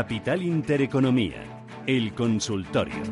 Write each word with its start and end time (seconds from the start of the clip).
Capital 0.00 0.42
Intereconomía, 0.42 1.42
el 1.86 2.12
consultorio. 2.12 3.02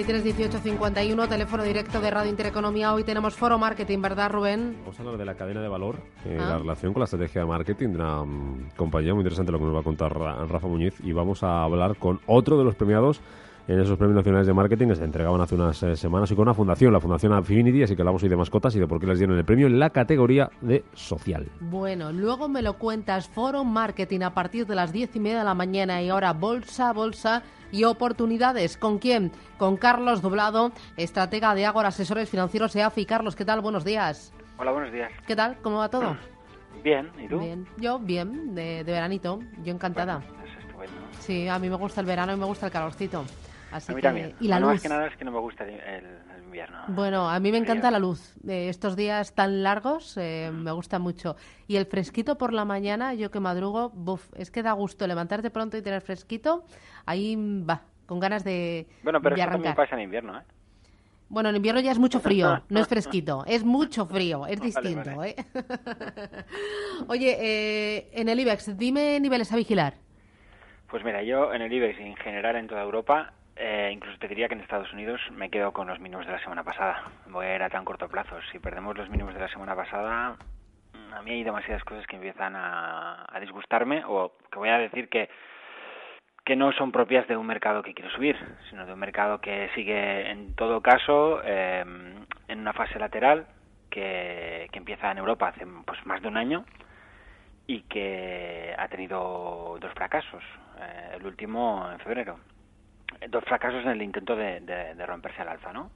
915331851, 0.00 1.28
teléfono 1.28 1.62
directo 1.62 2.00
de 2.00 2.10
Radio 2.10 2.30
Intereconomía. 2.30 2.92
Hoy 2.94 3.04
tenemos 3.04 3.34
Foro 3.34 3.58
Marketing, 3.58 4.00
¿verdad, 4.00 4.30
Rubén? 4.30 4.76
Vamos 4.80 4.98
a 4.98 5.02
hablar 5.02 5.18
de 5.18 5.24
la 5.24 5.34
cadena 5.34 5.60
de 5.62 5.68
valor, 5.68 5.96
eh, 6.24 6.38
Ah. 6.40 6.46
la 6.50 6.58
relación 6.58 6.92
con 6.92 7.00
la 7.00 7.04
estrategia 7.04 7.42
de 7.42 7.46
marketing 7.46 7.88
de 7.90 7.94
una 7.96 8.24
mm, 8.24 8.70
compañía 8.76 9.12
muy 9.14 9.20
interesante 9.22 9.52
lo 9.52 9.58
que 9.58 9.64
nos 9.64 9.74
va 9.74 9.80
a 9.80 9.84
contar 9.84 10.18
Ra- 10.18 10.46
Rafa 10.46 10.66
Muñiz 10.66 10.94
y 11.02 11.12
vamos 11.12 11.42
a 11.42 11.62
hablar 11.64 11.96
con 11.96 12.20
otro 12.26 12.58
de 12.58 12.64
los 12.64 12.74
premiados 12.74 13.20
en 13.66 13.80
esos 13.80 13.96
premios 13.96 14.16
nacionales 14.16 14.46
de 14.46 14.52
marketing 14.52 14.88
que 14.88 14.96
se 14.96 15.04
entregaban 15.04 15.40
hace 15.40 15.54
unas 15.54 15.82
eh, 15.82 15.96
semanas 15.96 16.30
y 16.30 16.34
con 16.34 16.42
una 16.42 16.54
fundación, 16.54 16.92
la 16.92 17.00
Fundación 17.00 17.32
Affinity, 17.32 17.82
así 17.82 17.96
que 17.96 18.02
hablamos 18.02 18.22
hoy 18.22 18.28
de 18.28 18.36
mascotas 18.36 18.76
y 18.76 18.80
de 18.80 18.86
por 18.86 19.00
qué 19.00 19.06
les 19.06 19.18
dieron 19.18 19.38
el 19.38 19.44
premio 19.44 19.66
en 19.66 19.78
la 19.78 19.90
categoría 19.90 20.50
de 20.60 20.84
social. 20.92 21.48
Bueno, 21.60 22.12
luego 22.12 22.48
me 22.48 22.60
lo 22.60 22.74
cuentas. 22.74 23.28
Foro 23.28 23.64
Marketing 23.64 24.20
a 24.20 24.34
partir 24.34 24.66
de 24.66 24.74
las 24.74 24.92
diez 24.92 25.16
y 25.16 25.20
media 25.20 25.38
de 25.38 25.44
la 25.44 25.54
mañana 25.54 26.02
y 26.02 26.10
ahora 26.10 26.34
bolsa, 26.34 26.92
bolsa 26.92 27.42
y 27.72 27.84
oportunidades. 27.84 28.76
¿Con 28.76 28.98
quién? 28.98 29.32
Con 29.56 29.76
Carlos 29.76 30.20
Doblado, 30.20 30.72
estratega 30.96 31.54
de 31.54 31.64
Ágora 31.64 31.88
Asesores 31.88 32.28
Financieros 32.28 32.76
EAFI. 32.76 33.06
Carlos, 33.06 33.34
¿qué 33.34 33.46
tal? 33.46 33.62
Buenos 33.62 33.84
días. 33.84 34.32
Hola, 34.58 34.72
buenos 34.72 34.92
días. 34.92 35.10
¿Qué 35.26 35.34
tal? 35.34 35.56
¿Cómo 35.62 35.78
va 35.78 35.88
todo? 35.88 36.16
Bien, 36.84 37.10
¿y 37.18 37.28
tú? 37.28 37.38
Bien. 37.38 37.66
Yo, 37.78 37.98
bien, 37.98 38.54
de, 38.54 38.84
de 38.84 38.92
veranito. 38.92 39.38
Yo 39.64 39.72
encantada. 39.72 40.18
Bueno, 40.18 40.44
es 40.44 40.58
estupendo. 40.58 40.92
Sí, 41.20 41.48
a 41.48 41.58
mí 41.58 41.70
me 41.70 41.76
gusta 41.76 42.02
el 42.02 42.06
verano 42.06 42.34
y 42.34 42.36
me 42.36 42.44
gusta 42.44 42.66
el 42.66 42.72
calorcito. 42.72 43.24
Así 43.74 43.90
a 43.90 43.94
mí 43.94 44.00
que- 44.00 44.06
también. 44.06 44.34
Y 44.38 44.46
la 44.46 44.56
Bueno, 44.56 44.66
luz. 44.68 44.74
Más 44.74 44.82
que 44.82 44.88
nada 44.88 45.06
es 45.08 45.16
que 45.16 45.24
no 45.24 45.32
me 45.32 45.40
gusta 45.40 45.64
el, 45.64 46.04
invierno. 46.44 46.78
Bueno, 46.88 47.28
a 47.28 47.40
mí 47.40 47.50
me 47.50 47.58
encanta 47.58 47.90
la 47.90 47.98
luz. 47.98 48.36
Eh, 48.46 48.68
estos 48.68 48.94
días 48.94 49.34
tan 49.34 49.64
largos 49.64 50.16
eh, 50.16 50.52
me 50.52 50.70
gusta 50.70 51.00
mucho. 51.00 51.34
Y 51.66 51.74
el 51.76 51.86
fresquito 51.86 52.38
por 52.38 52.52
la 52.52 52.64
mañana, 52.64 53.14
yo 53.14 53.32
que 53.32 53.40
madrugo, 53.40 53.90
buf, 53.90 54.30
es 54.36 54.52
que 54.52 54.62
da 54.62 54.70
gusto 54.72 55.06
levantarte 55.08 55.50
pronto 55.50 55.76
y 55.76 55.82
tener 55.82 56.02
fresquito. 56.02 56.64
Ahí 57.04 57.34
va, 57.36 57.82
con 58.06 58.20
ganas 58.20 58.44
de, 58.44 58.86
Bueno, 59.02 59.20
pero 59.20 59.34
de 59.34 59.42
eso 59.42 59.50
también 59.50 59.74
pasa 59.74 59.96
en 59.96 60.02
invierno, 60.02 60.38
¿eh? 60.38 60.42
Bueno, 61.28 61.48
en 61.48 61.56
invierno 61.56 61.80
ya 61.80 61.90
es 61.90 61.98
mucho 61.98 62.20
frío, 62.20 62.62
no 62.68 62.78
es 62.80 62.86
fresquito, 62.86 63.42
es 63.48 63.64
mucho 63.64 64.06
frío, 64.06 64.46
es 64.46 64.60
distinto. 64.60 65.16
vale. 65.16 65.30
¿eh? 65.30 65.44
Oye, 67.08 67.36
eh, 67.40 68.10
en 68.12 68.28
el 68.28 68.38
IBEX, 68.38 68.76
dime 68.78 69.18
niveles 69.18 69.50
a 69.52 69.56
vigilar. 69.56 69.94
Pues 70.88 71.02
mira, 71.02 71.24
yo 71.24 71.52
en 71.52 71.62
el 71.62 71.72
IBEX 71.72 71.98
en 71.98 72.14
general 72.14 72.54
en 72.54 72.68
toda 72.68 72.82
Europa, 72.82 73.32
eh, 73.56 73.90
incluso 73.92 74.18
te 74.18 74.28
diría 74.28 74.48
que 74.48 74.54
en 74.54 74.60
Estados 74.60 74.92
Unidos 74.92 75.20
me 75.32 75.50
quedo 75.50 75.72
con 75.72 75.86
los 75.86 76.00
mínimos 76.00 76.26
de 76.26 76.32
la 76.32 76.40
semana 76.40 76.64
pasada. 76.64 77.02
Voy 77.26 77.46
a 77.46 77.54
ir 77.54 77.62
a 77.62 77.70
tan 77.70 77.84
corto 77.84 78.08
plazo. 78.08 78.36
Si 78.50 78.58
perdemos 78.58 78.96
los 78.96 79.08
mínimos 79.08 79.34
de 79.34 79.40
la 79.40 79.48
semana 79.48 79.76
pasada, 79.76 80.36
a 81.12 81.22
mí 81.22 81.30
hay 81.30 81.44
demasiadas 81.44 81.84
cosas 81.84 82.06
que 82.06 82.16
empiezan 82.16 82.56
a, 82.56 83.26
a 83.28 83.40
disgustarme 83.40 84.02
o 84.06 84.32
que 84.50 84.58
voy 84.58 84.68
a 84.68 84.78
decir 84.78 85.08
que 85.08 85.28
que 86.44 86.56
no 86.56 86.72
son 86.72 86.92
propias 86.92 87.26
de 87.26 87.36
un 87.36 87.46
mercado 87.46 87.82
que 87.82 87.94
quiere 87.94 88.10
subir, 88.10 88.36
sino 88.68 88.84
de 88.84 88.92
un 88.92 88.98
mercado 88.98 89.40
que 89.40 89.70
sigue 89.74 90.30
en 90.30 90.54
todo 90.54 90.82
caso 90.82 91.40
eh, 91.42 91.82
en 92.48 92.58
una 92.60 92.74
fase 92.74 92.98
lateral 92.98 93.46
que, 93.88 94.68
que 94.70 94.78
empieza 94.78 95.10
en 95.10 95.18
Europa 95.18 95.48
hace 95.48 95.66
pues 95.86 96.04
más 96.04 96.20
de 96.20 96.28
un 96.28 96.36
año 96.36 96.66
y 97.66 97.82
que 97.82 98.74
ha 98.76 98.88
tenido 98.88 99.78
dos 99.80 99.92
fracasos. 99.94 100.42
Eh, 100.80 101.16
el 101.16 101.26
último 101.26 101.88
en 101.90 101.98
febrero. 102.00 102.38
Dos 103.28 103.44
fracasos 103.44 103.82
en 103.84 103.90
el 103.90 104.02
intento 104.02 104.36
de, 104.36 104.60
de- 104.60 104.94
de 104.94 105.06
romperse 105.06 105.42
al 105.42 105.48
alza, 105.48 105.72
¿no? 105.72 105.90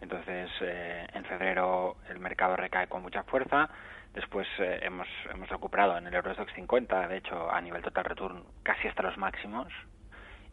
Entonces, 0.00 0.50
eh, 0.60 1.06
en 1.14 1.24
febrero 1.24 1.96
el 2.08 2.18
mercado 2.18 2.56
recae 2.56 2.88
con 2.88 3.02
mucha 3.02 3.22
fuerza. 3.24 3.68
Después 4.14 4.46
eh, 4.58 4.80
hemos, 4.82 5.06
hemos 5.32 5.48
recuperado 5.48 5.96
en 5.96 6.06
el 6.06 6.14
Eurostox 6.14 6.52
50, 6.54 7.08
de 7.08 7.16
hecho, 7.18 7.50
a 7.50 7.60
nivel 7.60 7.82
total 7.82 8.04
return 8.04 8.42
casi 8.62 8.88
hasta 8.88 9.02
los 9.02 9.16
máximos. 9.16 9.68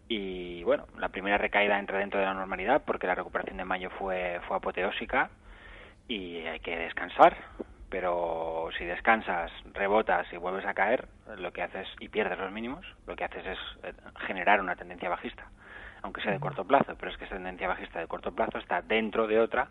Y 0.07 0.63
bueno, 0.63 0.87
la 0.97 1.09
primera 1.09 1.37
recaída 1.37 1.77
entra 1.79 1.99
dentro 1.99 2.19
de 2.19 2.25
la 2.25 2.33
normalidad 2.33 2.83
porque 2.85 3.07
la 3.07 3.15
recuperación 3.15 3.57
de 3.57 3.65
mayo 3.65 3.89
fue, 3.91 4.39
fue 4.47 4.57
apoteósica 4.57 5.29
y 6.07 6.37
hay 6.47 6.59
que 6.59 6.77
descansar. 6.77 7.35
Pero 7.89 8.69
si 8.77 8.85
descansas, 8.85 9.51
rebotas 9.73 10.31
y 10.31 10.37
vuelves 10.37 10.65
a 10.65 10.75
caer, 10.75 11.07
lo 11.37 11.51
que 11.51 11.63
haces 11.63 11.87
y 11.99 12.07
pierdes 12.09 12.37
los 12.37 12.51
mínimos, 12.51 12.85
lo 13.07 13.15
que 13.15 13.23
haces 13.23 13.43
es 13.45 13.57
eh, 13.83 13.93
generar 14.27 14.61
una 14.61 14.75
tendencia 14.75 15.09
bajista, 15.09 15.47
aunque 16.01 16.21
sea 16.21 16.31
de 16.31 16.39
corto 16.39 16.65
plazo. 16.65 16.95
Pero 16.97 17.11
es 17.11 17.17
que 17.17 17.25
esa 17.25 17.35
tendencia 17.35 17.67
bajista 17.67 17.99
de 17.99 18.07
corto 18.07 18.31
plazo 18.31 18.57
está 18.57 18.81
dentro 18.81 19.27
de 19.27 19.39
otra 19.39 19.69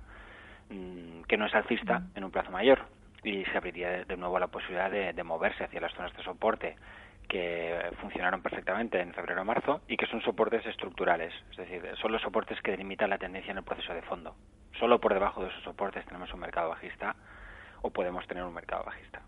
mm, 0.71 1.23
que 1.23 1.37
no 1.37 1.47
es 1.47 1.55
alcista 1.55 2.03
en 2.15 2.25
un 2.25 2.31
plazo 2.31 2.51
mayor 2.51 2.81
y 3.25 3.45
se 3.47 3.57
abriría 3.57 3.91
de, 3.91 4.05
de 4.05 4.17
nuevo 4.17 4.39
la 4.39 4.47
posibilidad 4.49 4.91
de, 4.91 5.13
de 5.13 5.23
moverse 5.25 5.65
hacia 5.65 5.81
las 5.81 5.93
zonas 5.95 6.17
de 6.17 6.23
soporte 6.23 6.77
que 7.29 7.79
funcionaron 8.01 8.41
perfectamente 8.41 9.01
en 9.01 9.13
febrero 9.13 9.43
o 9.43 9.45
marzo 9.45 9.83
y 9.87 9.97
que 9.97 10.07
son 10.07 10.23
soportes 10.23 10.65
estructurales, 10.65 11.33
es 11.51 11.57
decir, 11.59 11.83
son 12.01 12.11
los 12.11 12.23
soportes 12.23 12.61
que 12.63 12.71
delimitan 12.71 13.11
la 13.11 13.19
tendencia 13.19 13.51
en 13.51 13.59
el 13.59 13.65
proceso 13.65 13.93
de 13.93 14.03
fondo. 14.03 14.35
Solo 14.79 14.99
por 14.99 15.13
debajo 15.13 15.43
de 15.43 15.51
esos 15.51 15.63
soportes 15.63 16.07
tenemos 16.07 16.33
un 16.33 16.41
mercado 16.41 16.71
bajista 16.71 17.15
o 17.83 17.91
podemos 17.91 18.27
tener 18.27 18.45
un 18.45 18.55
mercado 18.55 18.85
bajista. 18.85 19.21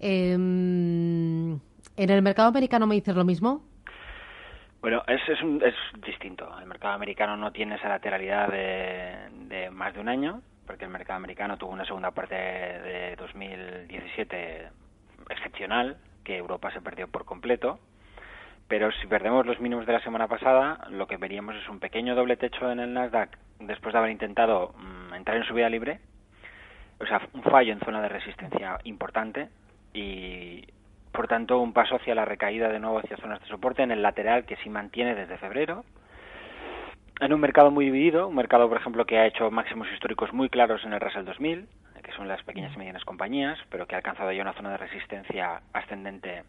Em, 0.00 1.52
¿En 1.96 2.10
el 2.10 2.22
mercado 2.22 2.48
americano 2.48 2.86
me 2.86 2.96
dices 2.96 3.14
lo 3.14 3.24
mismo? 3.24 3.62
Bueno, 4.80 5.02
es, 5.06 5.20
es, 5.28 5.42
un- 5.42 5.62
es 5.64 5.74
distinto. 6.06 6.48
El 6.60 6.66
mercado 6.66 6.94
americano 6.94 7.36
no 7.36 7.50
tiene 7.52 7.76
esa 7.76 7.88
lateralidad 7.88 8.48
de, 8.48 9.16
de 9.48 9.70
más 9.70 9.94
de 9.94 10.00
un 10.00 10.08
año, 10.08 10.42
porque 10.66 10.84
el 10.84 10.90
mercado 10.90 11.16
americano 11.16 11.56
tuvo 11.56 11.70
una 11.72 11.84
segunda 11.84 12.10
parte 12.10 12.34
de 12.34 13.16
2017 13.16 14.68
excepcional, 15.30 15.96
que 16.24 16.36
Europa 16.36 16.70
se 16.72 16.80
perdió 16.80 17.08
por 17.08 17.24
completo. 17.24 17.78
Pero 18.68 18.90
si 18.92 19.06
perdemos 19.06 19.46
los 19.46 19.60
mínimos 19.60 19.86
de 19.86 19.92
la 19.92 20.00
semana 20.00 20.26
pasada, 20.26 20.86
lo 20.90 21.06
que 21.06 21.16
veríamos 21.16 21.54
es 21.56 21.68
un 21.68 21.78
pequeño 21.78 22.14
doble 22.16 22.36
techo 22.36 22.70
en 22.70 22.80
el 22.80 22.92
Nasdaq 22.92 23.38
después 23.60 23.92
de 23.92 23.98
haber 23.98 24.10
intentado 24.10 24.74
mm, 24.76 25.14
entrar 25.14 25.36
en 25.36 25.44
subida 25.44 25.68
libre. 25.68 26.00
O 26.98 27.06
sea, 27.06 27.20
un 27.32 27.42
fallo 27.44 27.72
en 27.72 27.80
zona 27.80 28.00
de 28.02 28.08
resistencia 28.08 28.78
importante 28.84 29.48
y, 29.94 30.64
por 31.16 31.28
tanto, 31.28 31.58
un 31.58 31.72
paso 31.72 31.96
hacia 31.96 32.14
la 32.14 32.26
recaída 32.26 32.68
de 32.68 32.78
nuevo 32.78 32.98
hacia 32.98 33.16
zonas 33.16 33.40
de 33.40 33.48
soporte 33.48 33.82
en 33.82 33.90
el 33.90 34.02
lateral 34.02 34.44
que 34.44 34.56
sí 34.56 34.68
mantiene 34.68 35.14
desde 35.14 35.38
febrero. 35.38 35.82
En 37.20 37.32
un 37.32 37.40
mercado 37.40 37.70
muy 37.70 37.86
dividido, 37.86 38.28
un 38.28 38.36
mercado, 38.36 38.68
por 38.68 38.76
ejemplo, 38.76 39.06
que 39.06 39.18
ha 39.18 39.26
hecho 39.26 39.50
máximos 39.50 39.88
históricos 39.94 40.34
muy 40.34 40.50
claros 40.50 40.84
en 40.84 40.92
el 40.92 41.00
Russell 41.00 41.24
2000, 41.24 41.66
que 42.02 42.12
son 42.12 42.28
las 42.28 42.42
pequeñas 42.42 42.74
y 42.74 42.78
medianas 42.78 43.04
compañías, 43.06 43.58
pero 43.70 43.86
que 43.86 43.94
ha 43.94 43.98
alcanzado 43.98 44.30
ya 44.30 44.42
una 44.42 44.52
zona 44.52 44.70
de 44.72 44.76
resistencia 44.76 45.62
ascendente 45.72 46.44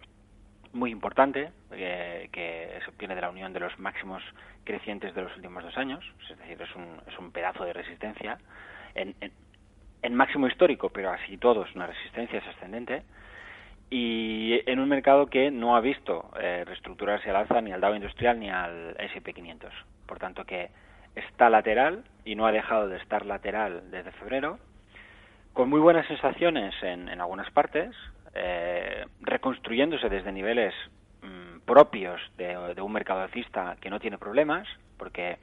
muy 0.74 0.92
importante, 0.92 1.50
eh, 1.72 2.28
que 2.34 2.80
se 2.84 2.90
obtiene 2.90 3.16
de 3.16 3.22
la 3.22 3.30
unión 3.30 3.54
de 3.54 3.62
los 3.62 3.80
máximos 3.80 4.22
crecientes 4.66 5.16
de 5.16 5.22
los 5.22 5.34
últimos 5.38 5.64
dos 5.64 5.78
años, 5.78 6.04
es 6.30 6.38
decir, 6.38 6.62
es 6.62 6.76
un, 6.76 7.02
es 7.08 7.18
un 7.18 7.32
pedazo 7.32 7.63
de 7.63 7.72
resistencia 7.72 8.38
en, 8.96 9.16
en, 9.22 9.31
en 10.02 10.13
máximo 10.13 10.46
histórico, 10.46 10.90
pero 10.90 11.10
así 11.10 11.38
todo 11.38 11.63
es 11.63 11.74
una 11.74 11.88
resistencia, 11.88 12.40
es 12.40 12.48
ascendente, 12.48 13.04
y 13.89 14.62
en 14.69 14.80
un 14.80 14.89
mercado 14.89 15.28
que 15.28 15.50
no 15.51 15.75
ha 15.75 15.81
visto 15.81 16.30
eh, 16.39 16.63
reestructurarse 16.66 17.30
al 17.30 17.38
alza 17.38 17.62
ni 17.62 17.72
al 17.72 17.81
Dow 17.81 17.95
Industrial 17.95 18.39
ni 18.39 18.50
al 18.50 18.95
S&P 19.00 19.34
500. 19.34 19.74
Por 20.06 20.19
tanto, 20.19 20.44
que 20.45 20.69
está 21.16 21.50
lateral 21.50 22.04
y 22.25 22.36
no 22.36 22.45
ha 22.45 22.51
dejado 22.51 22.88
de 22.88 22.98
estar 22.98 23.25
lateral 23.25 23.89
desde 23.89 24.12
febrero, 24.12 24.60
con 25.54 25.69
muy 25.69 25.80
buenas 25.80 26.06
sensaciones 26.07 26.75
en, 26.84 27.10
en 27.10 27.22
algunas 27.22 27.50
partes, 27.51 27.95
eh, 28.36 29.06
reconstruyéndose 29.22 30.10
desde 30.10 30.31
niveles 30.31 30.74
mm, 31.24 31.60
propios 31.66 32.22
de, 32.38 32.75
de 32.75 32.81
un 32.81 32.92
mercado 32.92 33.22
alcista 33.22 33.78
que 33.81 33.89
no 33.89 34.00
tiene 34.00 34.18
problemas, 34.18 34.68
porque 34.98 35.38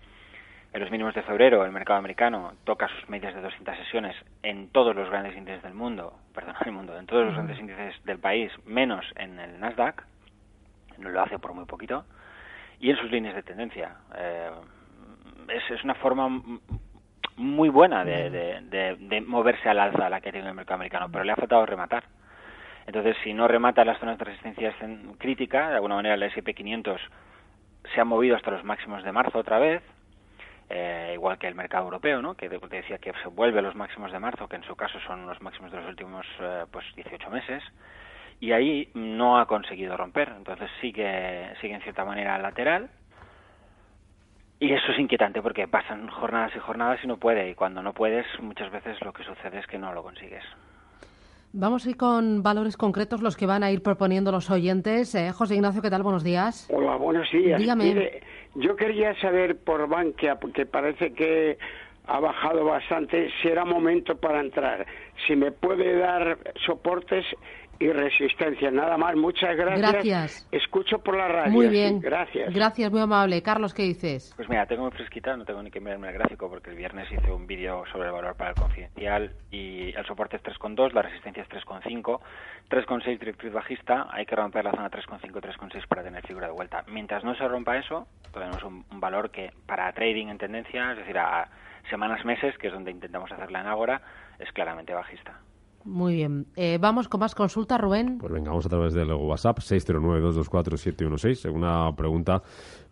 en 0.75 0.81
los 0.81 0.91
mínimos 0.91 1.15
de 1.15 1.23
febrero 1.23 1.65
el 1.65 1.71
mercado 1.71 2.01
americano 2.01 2.53
toca 2.65 2.89
sus 2.89 3.09
medias 3.09 3.33
de 3.33 3.41
200 3.41 3.77
sesiones 3.77 4.17
en 4.43 4.69
todos 4.71 4.95
los 4.95 5.09
grandes 5.09 5.37
índices 5.37 5.63
del 5.63 5.73
mundo, 5.73 6.19
perdón, 6.35 6.57
el 6.67 6.73
mundo, 6.73 6.99
en 6.99 7.07
todos 7.07 7.27
los 7.27 7.35
grandes 7.35 7.59
índices 7.61 7.95
del 8.05 8.19
país, 8.19 8.51
menos 8.67 9.07
en 9.15 9.39
el 9.39 9.61
Nasdaq, 9.61 10.05
no 10.99 11.11
lo 11.11 11.23
hace 11.23 11.39
por 11.39 11.55
muy 11.55 11.65
poquito, 11.65 12.05
y 12.81 12.91
en 12.91 12.97
sus 12.97 13.11
líneas 13.11 13.37
de 13.37 13.45
tendencia. 13.45 13.95
Eh, 14.17 14.51
es, 15.49 15.71
es 15.71 15.85
una 15.85 15.95
forma 15.95 16.29
muy 17.37 17.69
buena 17.69 18.05
de, 18.05 18.31
de, 18.31 18.97
de, 18.99 19.21
moverse 19.21 19.69
al 19.69 19.79
alza 19.79 20.09
la 20.09 20.21
que 20.21 20.33
tiene 20.33 20.49
el 20.49 20.55
mercado 20.55 20.77
americano, 20.77 21.09
pero 21.11 21.23
le 21.23 21.33
ha 21.33 21.37
faltado 21.37 21.65
rematar. 21.67 22.05
Entonces, 22.87 23.17
si 23.23 23.33
no 23.33 23.47
remata 23.47 23.85
las 23.85 23.99
zonas 24.01 24.19
de 24.19 24.25
resistencia 24.25 24.75
crítica, 25.19 25.69
de 25.69 25.77
alguna 25.77 25.95
manera 25.95 26.17
el 26.17 26.23
S&P 26.25 26.53
500 26.53 27.01
se 27.95 28.01
ha 28.01 28.05
movido 28.05 28.35
hasta 28.35 28.51
los 28.51 28.65
máximos 28.65 29.05
de 29.05 29.13
marzo 29.13 29.39
otra 29.39 29.59
vez, 29.59 29.83
eh, 30.71 31.13
igual 31.15 31.39
que 31.39 31.49
el 31.49 31.55
mercado 31.55 31.85
europeo, 31.85 32.23
¿no? 32.23 32.35
que 32.35 32.49
te 32.49 32.77
decía 32.77 32.99
que 32.99 33.13
se 33.23 33.29
vuelve 33.29 33.59
a 33.59 33.63
los 33.63 33.75
máximos 33.75 34.13
de 34.13 34.19
marzo, 34.19 34.49
que 34.49 34.57
en 34.57 34.65
su 34.65 34.75
caso 34.77 34.99
son 35.07 35.27
los 35.27 35.41
máximos 35.43 35.71
de 35.71 35.79
los 35.79 35.89
últimos 35.89 36.27
eh, 36.41 36.65
pues 36.71 36.85
18 36.97 37.31
meses, 37.31 37.63
y 38.41 38.53
ahí 38.53 38.89
no 38.95 39.39
ha 39.39 39.47
conseguido 39.47 39.97
romper. 39.97 40.33
Entonces 40.37 40.71
sigue, 40.81 41.55
sigue 41.61 41.75
en 41.75 41.83
cierta 41.83 42.05
manera 42.05 42.39
lateral, 42.39 42.89
y 44.61 44.73
eso 44.73 44.93
es 44.93 44.99
inquietante 44.99 45.43
porque 45.43 45.69
pasan 45.69 46.09
jornadas 46.09 46.53
y 46.57 46.59
jornadas 46.59 47.01
y 47.05 47.07
no 47.07 47.19
puede, 47.19 47.51
y 47.51 47.55
cuando 47.55 47.83
no 47.83 47.93
puedes, 47.93 48.27
muchas 48.41 48.71
veces 48.73 49.01
lo 49.03 49.13
que 49.13 49.25
sucede 49.25 49.59
es 49.59 49.67
que 49.67 49.79
no 49.79 49.93
lo 49.93 50.03
consigues. 50.03 50.45
Vamos 51.53 51.87
a 51.87 51.91
ir 51.91 51.97
con 51.97 52.43
valores 52.43 52.77
concretos, 52.77 53.23
los 53.23 53.37
que 53.37 53.47
van 53.47 53.63
a 53.63 53.71
ir 53.71 53.81
proponiendo 53.83 54.33
los 54.33 54.51
oyentes. 54.51 55.15
Eh, 55.15 55.31
José 55.31 55.55
Ignacio, 55.55 55.83
¿qué 55.83 55.91
tal? 55.91 56.03
Buenos 56.03 56.25
días. 56.25 56.69
Hola, 56.73 56.97
buenos 56.97 57.31
días. 57.31 57.61
Dígame. 57.61 58.23
Yo 58.55 58.77
quería 58.77 59.15
saber 59.21 59.57
por 59.57 59.89
Bankia, 59.89 60.37
porque 60.37 60.67
parece 60.67 61.13
que 61.13 61.59
ha 62.07 62.21
bajado 62.21 62.65
bastante, 62.65 63.31
si 63.41 63.49
era 63.49 63.65
momento 63.65 64.17
para 64.17 64.41
entrar. 64.41 64.87
Si 65.27 65.37
me 65.37 65.53
puede 65.53 65.97
dar 65.97 66.39
soportes 66.67 67.25
y 67.79 67.89
resistencia. 67.91 68.71
Nada 68.71 68.97
más, 68.97 69.17
muchas 69.17 69.57
gracias. 69.57 69.93
Gracias. 69.93 70.49
Escucho 70.53 70.99
por 70.99 71.17
la 71.17 71.29
radio. 71.29 71.53
Muy 71.53 71.69
bien. 71.69 72.01
gracias. 72.01 72.53
Gracias, 72.53 72.91
muy 72.91 73.01
amable. 73.01 73.43
Carlos, 73.43 73.75
¿qué 73.75 73.83
dices? 73.83 74.33
Pues 74.37 74.49
mira, 74.49 74.67
tengo 74.67 74.83
muy 74.83 74.93
fresquita, 74.93 75.37
no 75.37 75.45
tengo 75.45 75.63
ni 75.63 75.71
que 75.71 75.81
mirarme 75.81 76.09
el 76.09 76.15
gráfico 76.15 76.49
porque 76.49 76.71
el 76.71 76.77
viernes 76.77 77.11
hice 77.11 77.31
un 77.31 77.47
vídeo 77.47 77.85
sobre 77.93 78.09
el 78.09 78.13
valor 78.13 78.37
para 78.37 78.51
el 78.51 78.57
confidencial 78.57 79.33
y 79.51 79.95
el 79.95 80.07
soporte 80.07 80.37
es 80.37 80.43
3,2, 80.43 80.93
la 80.93 81.03
resistencia 81.03 81.43
es 81.43 81.49
3,5, 81.49 82.21
3,6 82.71 83.19
directriz 83.19 83.53
bajista, 83.53 84.09
hay 84.11 84.27
que 84.27 84.37
romper 84.37 84.65
la 84.65 84.73
zona 84.73 84.91
3,5 84.91 85.33
3,6 85.41 85.87
para 85.87 86.03
tener 86.03 86.27
figura 86.27 86.47
de 86.47 86.53
vuelta. 86.53 86.85
Mientras 86.89 87.25
no 87.25 87.35
se 87.35 87.47
rompa 87.47 87.77
eso, 87.77 88.07
tenemos 88.33 88.63
un, 88.63 88.85
un 88.91 89.01
valor 89.01 89.31
que 89.31 89.53
para 89.67 89.93
trading 89.93 90.29
en 90.29 90.39
tendencia, 90.39 90.93
es 90.93 90.99
decir, 90.99 91.19
a 91.19 91.49
semanas, 91.91 92.25
meses, 92.25 92.57
que 92.59 92.69
es 92.69 92.73
donde 92.73 92.91
intentamos 92.91 93.31
hacerla 93.31 93.61
en 93.61 93.67
ahora, 93.67 94.01
es 94.39 94.51
claramente 94.53 94.95
bajista. 94.95 95.41
Muy 95.85 96.15
bien. 96.15 96.47
Eh, 96.57 96.79
vamos 96.81 97.09
con 97.09 97.21
más 97.21 97.35
consultas, 97.35 97.79
Rubén. 97.79 98.17
Pues 98.19 98.33
venga, 98.33 98.49
vamos 98.51 98.65
a 98.65 98.71
través 98.71 98.95
del 98.95 99.13
WhatsApp 99.13 99.59
609-224-716. 99.59 101.53
Una 101.53 101.95
pregunta 101.95 102.41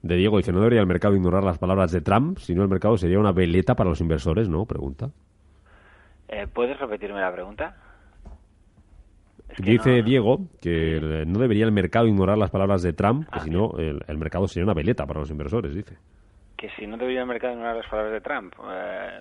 de 0.03 0.17
Diego. 0.17 0.37
Dice, 0.37 0.53
¿no 0.53 0.59
debería 0.59 0.81
el 0.81 0.87
mercado 0.87 1.15
ignorar 1.15 1.43
las 1.43 1.57
palabras 1.59 1.91
de 1.91 2.03
Trump? 2.03 2.37
Si 2.39 2.55
no, 2.55 2.63
el 2.63 2.69
mercado 2.69 2.99
sería 2.99 3.19
una 3.19 3.33
veleta 3.33 3.75
para 3.75 3.89
los 3.89 4.03
inversores, 4.03 4.51
¿no? 4.51 4.67
Pregunta. 4.67 5.09
Eh, 6.29 6.47
¿Puedes 6.53 6.79
repetirme 6.79 7.21
la 7.21 7.33
pregunta? 7.33 7.77
Dice 9.59 10.03
Diego 10.03 10.49
que 10.61 11.25
no 11.27 11.39
debería 11.39 11.65
el 11.67 11.73
mercado 11.73 12.07
ignorar 12.07 12.39
las 12.39 12.51
palabras 12.51 12.83
de 12.83 12.95
Trump, 12.95 13.29
que 13.29 13.39
ah, 13.39 13.41
si 13.41 13.51
no, 13.51 13.73
el, 13.77 14.19
mercado 14.19 14.49
sería 14.49 14.65
una 14.65 14.73
veleta 14.73 15.05
para 15.05 15.21
los 15.21 15.31
inversores, 15.31 15.75
dice. 15.75 15.99
Que 16.57 16.71
si 16.71 16.87
no 16.87 16.97
debería 16.97 17.21
el 17.21 17.27
mercado 17.27 17.53
ignorar 17.53 17.77
las 17.77 17.87
palabras 17.87 18.15
de 18.15 18.21
Trump. 18.23 18.55
Eh, 18.67 19.21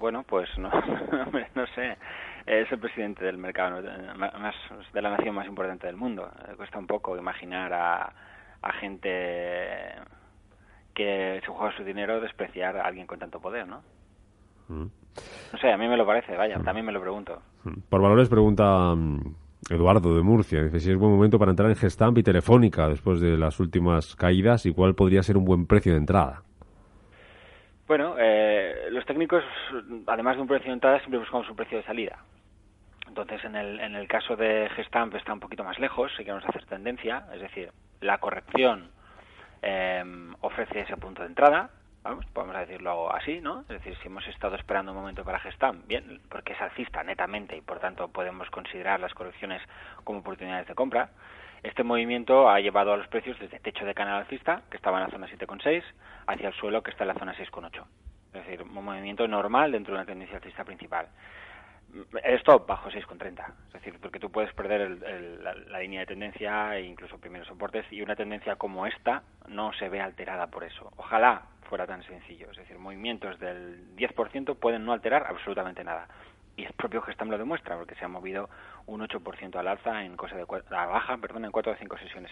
bueno, 0.00 0.24
pues 0.28 0.48
no, 0.58 0.68
no 1.54 1.66
sé 1.74 1.96
es 2.46 2.70
el 2.70 2.78
presidente 2.78 3.24
del 3.24 3.38
mercado 3.38 3.82
más 4.16 4.54
de 4.92 5.02
la 5.02 5.10
nación 5.10 5.34
más 5.34 5.46
importante 5.46 5.86
del 5.86 5.96
mundo. 5.96 6.30
Eh, 6.48 6.54
cuesta 6.56 6.78
un 6.78 6.86
poco 6.86 7.16
imaginar 7.16 7.72
a, 7.72 8.12
a 8.62 8.72
gente 8.80 9.08
que 10.94 11.40
se 11.44 11.46
juega 11.46 11.76
su 11.76 11.84
dinero 11.84 12.20
despreciar 12.20 12.76
a 12.76 12.86
alguien 12.86 13.06
con 13.06 13.18
tanto 13.18 13.40
poder, 13.40 13.66
¿no? 13.66 13.82
Mm. 14.68 14.86
No 15.52 15.58
sé, 15.60 15.72
a 15.72 15.76
mí 15.76 15.88
me 15.88 15.96
lo 15.96 16.06
parece, 16.06 16.36
vaya, 16.36 16.58
mm. 16.58 16.64
también 16.64 16.86
me 16.86 16.92
lo 16.92 17.00
pregunto. 17.00 17.42
Mm. 17.64 17.80
Por 17.88 18.00
valores 18.00 18.28
pregunta 18.28 18.94
Eduardo 19.68 20.14
de 20.14 20.22
Murcia, 20.22 20.62
dice 20.62 20.78
si 20.78 20.92
es 20.92 20.96
buen 20.96 21.12
momento 21.12 21.38
para 21.38 21.50
entrar 21.50 21.68
en 21.68 21.76
Gestamp 21.76 22.18
y 22.18 22.22
Telefónica 22.22 22.88
después 22.88 23.20
de 23.20 23.36
las 23.36 23.58
últimas 23.58 24.14
caídas 24.14 24.66
y 24.66 24.72
cuál 24.72 24.94
podría 24.94 25.22
ser 25.22 25.36
un 25.36 25.44
buen 25.44 25.66
precio 25.66 25.92
de 25.92 25.98
entrada. 25.98 26.42
Bueno, 27.88 28.16
eh, 28.18 28.88
los 28.90 29.04
técnicos, 29.06 29.44
además 30.06 30.36
de 30.36 30.42
un 30.42 30.48
precio 30.48 30.68
de 30.68 30.74
entrada, 30.74 30.98
siempre 30.98 31.20
buscamos 31.20 31.48
un 31.48 31.56
precio 31.56 31.78
de 31.78 31.84
salida. 31.84 32.18
Entonces, 33.18 33.46
en 33.46 33.56
el, 33.56 33.80
en 33.80 33.94
el 33.94 34.06
caso 34.08 34.36
de 34.36 34.68
Gestamp 34.76 35.14
está 35.14 35.32
un 35.32 35.40
poquito 35.40 35.64
más 35.64 35.78
lejos, 35.78 36.12
si 36.18 36.22
queremos 36.22 36.44
hacer 36.44 36.66
tendencia, 36.66 37.24
es 37.32 37.40
decir, 37.40 37.72
la 38.02 38.18
corrección 38.18 38.90
em, 39.62 40.34
ofrece 40.42 40.80
ese 40.80 40.98
punto 40.98 41.22
de 41.22 41.28
entrada, 41.28 41.70
vamos, 42.02 42.26
podemos 42.26 42.54
decirlo 42.58 43.10
así, 43.10 43.40
¿no? 43.40 43.62
Es 43.62 43.68
decir, 43.68 43.96
si 44.02 44.08
hemos 44.08 44.28
estado 44.28 44.54
esperando 44.56 44.92
un 44.92 44.98
momento 44.98 45.24
para 45.24 45.38
Gestamp, 45.38 45.86
bien, 45.86 46.20
porque 46.28 46.52
es 46.52 46.60
alcista 46.60 47.02
netamente 47.04 47.56
y 47.56 47.62
por 47.62 47.80
tanto 47.80 48.08
podemos 48.08 48.50
considerar 48.50 49.00
las 49.00 49.14
correcciones 49.14 49.62
como 50.04 50.18
oportunidades 50.18 50.68
de 50.68 50.74
compra. 50.74 51.08
Este 51.62 51.84
movimiento 51.84 52.50
ha 52.50 52.60
llevado 52.60 52.92
a 52.92 52.98
los 52.98 53.08
precios 53.08 53.38
desde 53.38 53.60
techo 53.60 53.86
de 53.86 53.94
canal 53.94 54.20
alcista, 54.20 54.60
que 54.70 54.76
estaba 54.76 54.98
en 54.98 55.04
la 55.04 55.10
zona 55.10 55.26
7,6, 55.26 55.82
hacia 56.26 56.48
el 56.48 56.54
suelo, 56.54 56.82
que 56.82 56.90
está 56.90 57.04
en 57.04 57.08
la 57.08 57.14
zona 57.14 57.34
6,8. 57.34 57.82
Es 58.34 58.44
decir, 58.44 58.60
un 58.60 58.84
movimiento 58.84 59.26
normal 59.26 59.72
dentro 59.72 59.94
de 59.94 60.00
una 60.00 60.06
tendencia 60.06 60.36
alcista 60.36 60.64
principal 60.64 61.08
stop 62.38 62.66
bajo 62.66 62.90
6,30. 62.90 63.44
Es 63.68 63.72
decir, 63.72 63.98
porque 64.00 64.18
tú 64.18 64.30
puedes 64.30 64.52
perder 64.52 64.90
la, 65.42 65.80
línea 65.80 66.00
de 66.00 66.06
tendencia 66.06 66.76
e 66.76 66.82
incluso 66.82 67.18
primeros 67.18 67.48
soportes 67.48 67.84
y 67.90 68.02
una 68.02 68.16
tendencia 68.16 68.56
como 68.56 68.86
esta 68.86 69.22
no 69.48 69.72
se 69.74 69.88
ve 69.88 70.00
alterada 70.00 70.48
por 70.48 70.64
eso. 70.64 70.92
Ojalá 70.96 71.42
fuera 71.68 71.86
tan 71.86 72.02
sencillo. 72.04 72.50
Es 72.50 72.56
decir, 72.56 72.78
movimientos 72.78 73.38
del 73.38 73.96
10% 73.96 74.56
pueden 74.56 74.84
no 74.84 74.92
alterar 74.92 75.26
absolutamente 75.28 75.84
nada. 75.84 76.08
Y 76.56 76.64
el 76.64 76.72
propio 76.72 77.02
Gestam 77.02 77.28
lo 77.28 77.36
demuestra, 77.36 77.76
porque 77.76 77.94
se 77.96 78.04
ha 78.04 78.08
movido 78.08 78.48
un 78.86 79.02
8% 79.02 79.56
al 79.56 79.68
alza 79.68 80.04
en 80.04 80.16
cosa 80.16 80.36
de 80.36 80.46
la 80.70 80.86
baja, 80.86 81.18
perdón, 81.18 81.44
en 81.44 81.50
4 81.50 81.72
o 81.72 81.76
5 81.76 81.98
sesiones. 81.98 82.30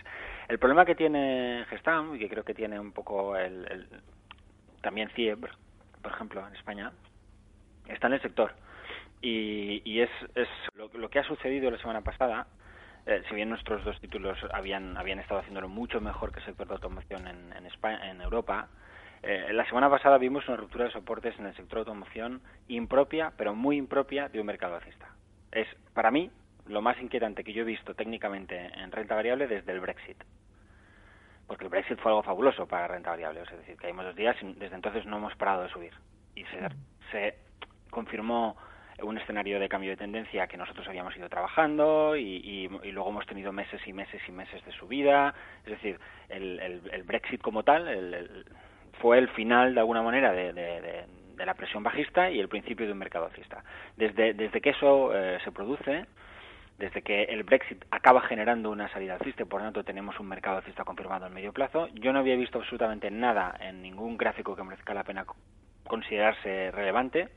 El 0.48 0.58
problema 0.58 0.86
que 0.86 0.94
tiene 0.94 1.66
Gestam, 1.68 2.14
y 2.14 2.18
que 2.18 2.28
creo 2.30 2.44
que 2.44 2.54
tiene 2.54 2.80
un 2.80 2.92
poco 2.92 3.36
el, 3.36 3.86
también 4.80 5.10
CIE, 5.10 5.36
por 5.36 5.50
ejemplo, 6.10 6.46
en 6.46 6.54
España, 6.54 6.92
está 7.86 8.06
en 8.06 8.14
el 8.14 8.22
sector 8.22 8.54
y, 9.26 10.00
es, 10.00 10.10
es 10.34 10.48
lo, 10.74 11.08
que 11.08 11.18
ha 11.18 11.24
sucedido 11.24 11.70
la 11.70 11.78
semana 11.78 12.02
pasada, 12.02 12.46
eh, 13.06 13.22
si 13.28 13.34
bien 13.34 13.48
nuestros 13.48 13.84
dos 13.84 13.98
títulos 14.00 14.38
habían, 14.52 14.96
habían 14.96 15.18
estado 15.18 15.40
haciéndolo 15.40 15.68
mucho 15.68 16.00
mejor 16.00 16.32
que 16.32 16.40
el 16.40 16.46
sector 16.46 16.66
de 16.68 16.74
automoción 16.74 17.26
en, 17.26 17.52
en, 17.52 17.66
España, 17.66 18.10
en 18.10 18.20
Europa, 18.20 18.68
eh, 19.22 19.48
la 19.52 19.66
semana 19.66 19.88
pasada 19.88 20.18
vimos 20.18 20.46
una 20.48 20.58
ruptura 20.58 20.84
de 20.84 20.90
soportes 20.90 21.38
en 21.38 21.46
el 21.46 21.56
sector 21.56 21.76
de 21.76 21.90
automoción 21.90 22.42
impropia, 22.68 23.32
pero 23.36 23.54
muy 23.54 23.78
impropia 23.78 24.28
de 24.28 24.40
un 24.40 24.46
mercado 24.46 24.74
alcista. 24.74 25.08
Es, 25.50 25.68
para 25.94 26.10
mí, 26.10 26.30
lo 26.66 26.82
más 26.82 27.00
inquietante 27.00 27.44
que 27.44 27.52
yo 27.52 27.62
he 27.62 27.66
visto 27.66 27.94
técnicamente 27.94 28.56
en 28.56 28.92
renta 28.92 29.14
variable 29.14 29.46
desde 29.46 29.72
el 29.72 29.80
Brexit. 29.80 30.22
Porque 31.46 31.64
el 31.64 31.70
Brexit 31.70 31.98
fue 31.98 32.10
algo 32.10 32.22
fabuloso 32.22 32.66
para 32.66 32.88
renta 32.88 33.10
variable, 33.10 33.42
es 33.42 33.50
decir, 33.50 33.76
caímos 33.76 34.04
dos 34.04 34.16
días 34.16 34.36
y 34.42 34.52
desde 34.54 34.74
entonces 34.74 35.06
no 35.06 35.16
hemos 35.16 35.34
parado 35.36 35.62
de 35.62 35.68
subir. 35.70 35.92
Y 36.34 36.44
se, 36.44 36.68
se 37.10 37.38
confirmó 37.90 38.56
un 39.02 39.18
escenario 39.18 39.58
de 39.58 39.68
cambio 39.68 39.90
de 39.90 39.96
tendencia 39.96 40.46
que 40.46 40.56
nosotros 40.56 40.86
habíamos 40.88 41.16
ido 41.16 41.28
trabajando 41.28 42.16
y, 42.16 42.68
luego 42.92 43.10
hemos 43.10 43.26
tenido 43.26 43.52
meses 43.52 43.80
y 43.86 43.92
meses 43.92 44.22
y 44.28 44.32
meses 44.32 44.64
de 44.64 44.72
subida. 44.72 45.34
Es 45.64 45.72
decir, 45.72 45.98
el, 46.28 47.02
Brexit 47.04 47.40
como 47.40 47.62
tal 47.62 48.46
fue 49.00 49.18
el 49.18 49.28
final 49.28 49.74
de 49.74 49.80
alguna 49.80 50.02
manera 50.02 50.32
de, 50.32 51.06
la 51.44 51.54
presión 51.54 51.82
bajista 51.82 52.30
y 52.30 52.38
el 52.38 52.48
principio 52.48 52.86
de 52.86 52.92
un 52.92 52.98
mercado 52.98 53.26
alcista. 53.26 53.64
Desde, 53.96 54.34
desde 54.34 54.60
que 54.60 54.70
eso 54.70 55.14
eh, 55.14 55.38
se 55.42 55.50
produce, 55.50 56.06
desde 56.78 57.02
que 57.02 57.24
el 57.24 57.42
Brexit 57.42 57.84
acaba 57.90 58.20
generando 58.22 58.70
una 58.70 58.88
salida 58.88 59.14
alcista 59.14 59.42
y 59.42 59.46
por 59.46 59.60
lo 59.60 59.66
tanto 59.66 59.84
tenemos 59.84 60.18
un 60.20 60.28
mercado 60.28 60.58
alcista 60.58 60.84
confirmado 60.84 61.26
en 61.26 61.34
medio 61.34 61.52
plazo, 61.52 61.88
yo 61.94 62.12
no 62.12 62.20
había 62.20 62.36
visto 62.36 62.58
absolutamente 62.58 63.10
nada 63.10 63.56
en 63.60 63.82
ningún 63.82 64.16
gráfico 64.16 64.56
que 64.56 64.62
merezca 64.62 64.94
la 64.94 65.04
pena 65.04 65.26
considerarse 65.86 66.70
relevante 66.70 67.28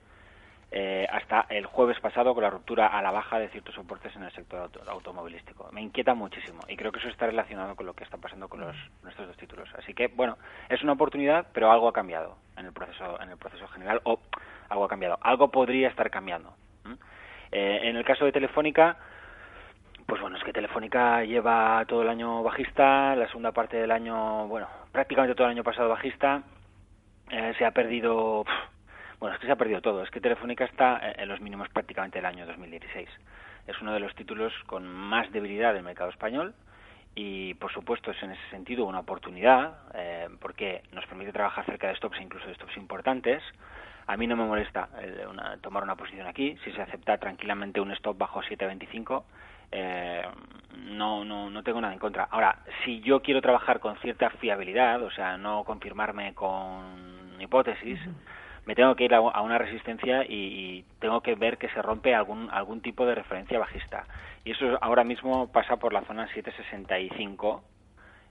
eh, 0.70 1.08
hasta 1.10 1.46
el 1.50 1.66
jueves 1.66 1.98
pasado 2.02 2.34
con 2.34 2.44
la 2.44 2.50
ruptura 2.50 2.88
a 2.88 3.02
la 3.02 3.12
baja 3.12 3.40
de 3.40 3.48
ciertos 3.50 3.74
soportes 3.74 4.14
en 4.16 4.24
el 4.24 4.32
sector 4.32 4.70
automovilístico. 4.88 5.70
Me 5.72 5.82
inquieta 5.82 6.14
muchísimo 6.14 6.60
y 6.68 6.76
creo 6.76 6.92
que 6.92 7.00
eso 7.00 7.08
está 7.08 7.26
relacionado 7.26 7.76
con 7.76 7.86
lo 7.86 7.94
que 7.94 8.04
está 8.04 8.18
pasando 8.18 8.50
con 8.50 8.60
los, 8.60 8.76
nuestros 9.02 9.28
dos 9.28 9.38
títulos. 9.38 9.70
Así 9.78 9.94
que, 9.94 10.08
bueno, 10.08 10.38
es 10.68 10.84
una 10.84 10.94
oportunidad, 10.94 11.48
pero 11.54 11.72
algo 11.72 11.88
ha 11.88 11.94
cambiado 11.94 12.38
en 12.58 12.66
el 12.66 12.74
proceso, 12.74 13.22
en 13.22 13.30
el 13.30 13.38
proceso 13.38 13.68
general 13.70 14.02
o 14.04 14.20
algo 14.70 14.86
ha 14.86 14.90
cambiado. 14.90 15.18
Algo 15.22 15.50
podría 15.50 15.88
estar 15.88 16.10
cambiando. 16.10 16.54
Eh, 17.52 17.80
en 17.84 17.96
el 17.96 18.04
caso 18.04 18.26
de 18.26 18.34
Telefónica, 18.34 18.98
pues 20.06 20.22
bueno, 20.22 20.38
es 20.38 20.44
que 20.44 20.52
Telefónica 20.52 21.24
lleva 21.24 21.86
todo 21.88 22.02
el 22.02 22.10
año 22.10 22.44
bajista, 22.44 23.16
la 23.16 23.28
segunda 23.28 23.54
parte 23.54 23.78
del 23.78 23.92
año, 23.92 24.48
bueno, 24.48 24.68
prácticamente 24.92 25.34
todo 25.34 25.48
el 25.48 25.52
año 25.52 25.64
pasado 25.64 25.88
bajista, 25.88 26.44
eh, 27.30 27.54
se 27.58 27.66
ha 27.66 27.72
perdido 27.72 28.46
bueno, 29.20 29.36
es 29.36 29.42
que 29.42 29.48
se 29.48 29.52
ha 29.52 29.58
perdido 29.58 29.82
todo. 29.82 30.04
Es 30.04 30.12
que 30.12 30.22
Telefónica 30.22 30.66
está 30.66 31.00
eh, 31.02 31.16
en 31.18 31.30
los 31.30 31.42
mínimos 31.42 31.70
prácticamente 31.70 32.20
del 32.20 32.26
año 32.26 32.46
2016. 32.46 33.10
Es 33.68 33.82
uno 33.82 33.94
de 33.94 34.00
los 34.00 34.14
títulos 34.16 34.54
con 34.66 34.88
más 34.88 35.32
debilidad 35.32 35.74
del 35.74 35.84
mercado 35.84 36.10
español 36.10 36.54
y 37.16 37.56
por 37.56 37.72
supuesto 37.74 38.12
es 38.12 38.24
en 38.24 38.32
ese 38.32 38.50
sentido 38.52 38.86
una 38.86 39.00
oportunidad 39.00 39.80
eh, 39.94 40.30
porque 40.40 40.84
nos 40.92 41.06
permite 41.08 41.34
trabajar 41.34 41.66
cerca 41.66 41.88
de 41.88 41.96
stops 41.96 42.20
e 42.20 42.24
incluso 42.24 42.48
de 42.48 42.56
stops 42.56 42.78
importantes. 42.78 43.44
A 44.06 44.16
mí 44.16 44.26
no 44.26 44.38
me 44.38 44.46
molesta 44.46 44.88
tomar 45.60 45.84
una 45.84 45.98
posición 45.98 46.28
aquí 46.28 46.58
si 46.64 46.72
se 46.72 46.82
acepta 46.82 47.18
tranquilamente 47.18 47.82
un 47.82 47.92
stop 47.92 48.18
bajo 48.18 48.42
7.25. 48.42 49.24
Eh, 49.72 50.22
no, 50.92 51.26
no, 51.26 51.50
no 51.50 51.64
tengo 51.64 51.82
nada 51.82 51.94
en 51.94 52.00
contra. 52.00 52.24
Ahora, 52.32 52.60
si 52.86 53.02
yo 53.02 53.22
quiero 53.22 53.42
trabajar 53.42 53.80
con 53.80 53.98
cierta 53.98 54.30
fiabilidad, 54.30 55.02
o 55.04 55.12
sea, 55.12 55.38
no 55.38 55.64
confirmarme 55.66 56.34
con 56.34 57.36
hipótesis, 57.40 58.00
me 58.68 58.76
tengo 58.76 58.96
que 58.96 59.06
ir 59.06 59.16
a, 59.16 59.22
una 59.22 59.58
resistencia 59.58 60.26
y, 60.28 60.84
tengo 61.00 61.22
que 61.22 61.36
ver 61.36 61.58
que 61.58 61.70
se 61.70 61.82
rompe 61.82 62.14
algún, 62.14 62.50
algún 62.52 62.82
tipo 62.82 63.06
de 63.06 63.16
referencia 63.16 63.58
bajista. 63.58 64.04
Y 64.44 64.52
eso 64.52 64.78
ahora 64.82 65.06
mismo 65.06 65.48
pasa 65.48 65.78
por 65.78 65.94
la 65.94 66.02
zona 66.02 66.28
765. 66.34 67.64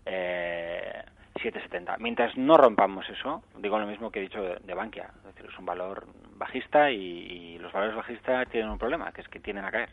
Eh, 0.05 1.02
770. 1.43 1.97
Mientras 1.99 2.37
no 2.37 2.57
rompamos 2.59 3.09
eso, 3.09 3.43
digo 3.59 3.78
lo 3.78 3.87
mismo 3.87 4.11
que 4.11 4.19
he 4.19 4.23
dicho 4.23 4.43
de, 4.43 4.75
Bankia, 4.75 5.11
es 5.19 5.35
decir, 5.35 5.50
es 5.50 5.59
un 5.59 5.66
valor 5.66 6.07
bajista 6.37 6.90
y, 6.90 7.59
los 7.59 7.73
valores 7.73 7.97
bajistas 7.97 8.49
tienen 8.50 8.71
un 8.71 8.78
problema, 8.78 9.12
que 9.12 9.23
es 9.23 9.28
que 9.28 9.40
tienden 9.40 9.64
a 9.64 9.71
caer. 9.71 9.88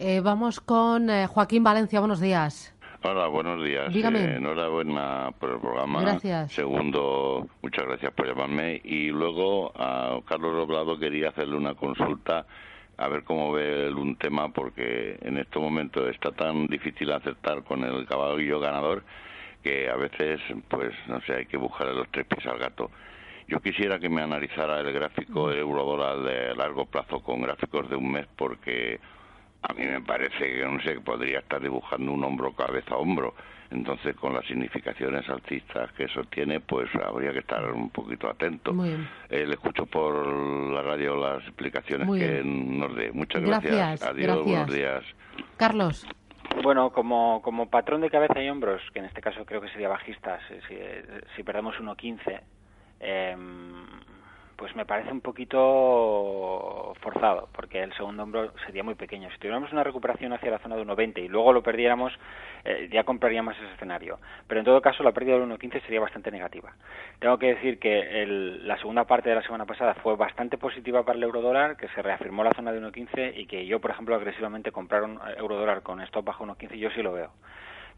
Eh, 0.00 0.20
vamos 0.20 0.60
con 0.60 1.10
eh, 1.10 1.26
Joaquín 1.26 1.62
Valencia, 1.62 2.00
buenos 2.00 2.20
días. 2.20 2.74
Hola, 3.02 3.28
buenos 3.28 3.64
días. 3.64 3.94
Eh, 3.94 4.34
enhorabuena 4.36 5.30
por 5.38 5.50
el 5.50 5.60
programa. 5.60 6.00
Gracias. 6.00 6.52
Segundo, 6.52 7.46
muchas 7.62 7.86
gracias 7.86 8.12
por 8.12 8.26
llamarme. 8.26 8.80
Y 8.82 9.08
luego 9.10 9.72
a 9.76 10.18
Carlos 10.26 10.54
Roblado 10.54 10.98
quería 10.98 11.28
hacerle 11.28 11.56
una 11.56 11.74
consulta 11.74 12.44
a 12.96 13.08
ver 13.08 13.22
cómo 13.22 13.52
ve 13.52 13.88
un 13.92 14.16
tema 14.16 14.48
porque 14.48 15.16
en 15.22 15.38
estos 15.38 15.62
momentos 15.62 16.08
está 16.10 16.32
tan 16.32 16.66
difícil 16.66 17.12
acertar 17.12 17.62
con 17.62 17.84
el 17.84 18.04
caballo 18.06 18.58
ganador 18.58 19.04
que 19.62 19.88
a 19.88 19.94
veces, 19.94 20.40
pues, 20.68 20.92
no 21.06 21.20
sé, 21.20 21.34
hay 21.34 21.46
que 21.46 21.56
buscarle 21.56 21.94
los 21.94 22.08
tres 22.10 22.26
pies 22.26 22.46
al 22.46 22.58
gato. 22.58 22.90
Yo 23.46 23.60
quisiera 23.60 24.00
que 24.00 24.08
me 24.08 24.22
analizara 24.22 24.80
el 24.80 24.92
gráfico 24.92 25.48
del 25.48 25.60
euro 25.60 25.84
dólar 25.84 26.18
de 26.20 26.54
largo 26.56 26.86
plazo 26.86 27.20
con 27.20 27.42
gráficos 27.42 27.88
de 27.88 27.96
un 27.96 28.10
mes 28.10 28.26
porque 28.36 28.98
a 29.62 29.72
mí 29.72 29.84
me 29.84 30.00
parece 30.00 30.38
que 30.38 30.64
no 30.64 30.80
sé 30.80 30.94
que 30.94 31.00
podría 31.00 31.40
estar 31.40 31.60
dibujando 31.60 32.12
un 32.12 32.24
hombro 32.24 32.52
cabeza 32.52 32.94
a 32.94 32.98
hombro. 32.98 33.34
Entonces 33.70 34.16
con 34.16 34.32
las 34.32 34.46
significaciones 34.46 35.28
alcistas 35.28 35.92
que 35.92 36.04
eso 36.04 36.22
tiene 36.24 36.60
pues 36.60 36.88
habría 36.94 37.32
que 37.32 37.40
estar 37.40 37.70
un 37.70 37.90
poquito 37.90 38.28
atento. 38.28 38.72
Eh, 39.28 39.46
le 39.46 39.54
escucho 39.54 39.84
por 39.84 40.26
la 40.72 40.82
radio 40.82 41.16
las 41.16 41.42
explicaciones 41.42 42.08
que 42.08 42.42
nos 42.42 42.96
dé. 42.96 43.12
Muchas 43.12 43.42
gracias, 43.42 44.02
adiós 44.02 44.42
buenos 44.42 44.72
días. 44.72 45.04
Carlos. 45.56 46.06
Bueno, 46.62 46.90
como, 46.90 47.42
como 47.42 47.68
patrón 47.68 48.00
de 48.00 48.10
cabeza 48.10 48.42
y 48.42 48.48
hombros, 48.48 48.80
que 48.92 49.00
en 49.00 49.04
este 49.04 49.20
caso 49.20 49.44
creo 49.44 49.60
que 49.60 49.68
sería 49.68 49.88
bajista, 49.88 50.38
si, 50.48 50.54
si, 50.66 50.76
si 51.36 51.42
perdemos 51.42 51.76
1.15, 51.76 52.40
eh, 53.00 53.36
pues 54.58 54.74
me 54.74 54.84
parece 54.84 55.12
un 55.12 55.20
poquito 55.20 56.92
forzado, 57.00 57.48
porque 57.52 57.80
el 57.80 57.94
segundo 57.94 58.24
hombro 58.24 58.52
sería 58.66 58.82
muy 58.82 58.96
pequeño. 58.96 59.30
Si 59.30 59.38
tuviéramos 59.38 59.70
una 59.70 59.84
recuperación 59.84 60.32
hacia 60.32 60.50
la 60.50 60.58
zona 60.58 60.74
de 60.74 60.82
1,20 60.82 61.22
y 61.22 61.28
luego 61.28 61.52
lo 61.52 61.62
perdiéramos, 61.62 62.12
eh, 62.64 62.88
ya 62.92 63.04
compraríamos 63.04 63.56
ese 63.56 63.72
escenario. 63.74 64.18
Pero 64.48 64.58
en 64.58 64.64
todo 64.64 64.82
caso, 64.82 65.04
la 65.04 65.12
pérdida 65.12 65.38
del 65.38 65.48
1,15 65.48 65.80
sería 65.82 66.00
bastante 66.00 66.32
negativa. 66.32 66.72
Tengo 67.20 67.38
que 67.38 67.54
decir 67.54 67.78
que 67.78 68.26
la 68.64 68.76
segunda 68.78 69.04
parte 69.04 69.28
de 69.28 69.36
la 69.36 69.42
semana 69.42 69.64
pasada 69.64 69.94
fue 69.94 70.16
bastante 70.16 70.58
positiva 70.58 71.04
para 71.04 71.16
el 71.16 71.22
eurodólar, 71.22 71.76
que 71.76 71.86
se 71.90 72.02
reafirmó 72.02 72.42
la 72.42 72.52
zona 72.52 72.72
de 72.72 72.80
1,15 72.80 73.34
y 73.36 73.46
que 73.46 73.64
yo, 73.64 73.80
por 73.80 73.92
ejemplo, 73.92 74.16
agresivamente 74.16 74.72
compraron 74.72 75.20
eurodólar 75.36 75.82
con 75.82 76.00
stop 76.00 76.24
bajo 76.24 76.44
1,15, 76.44 76.74
yo 76.78 76.90
sí 76.90 77.00
lo 77.00 77.12
veo 77.12 77.30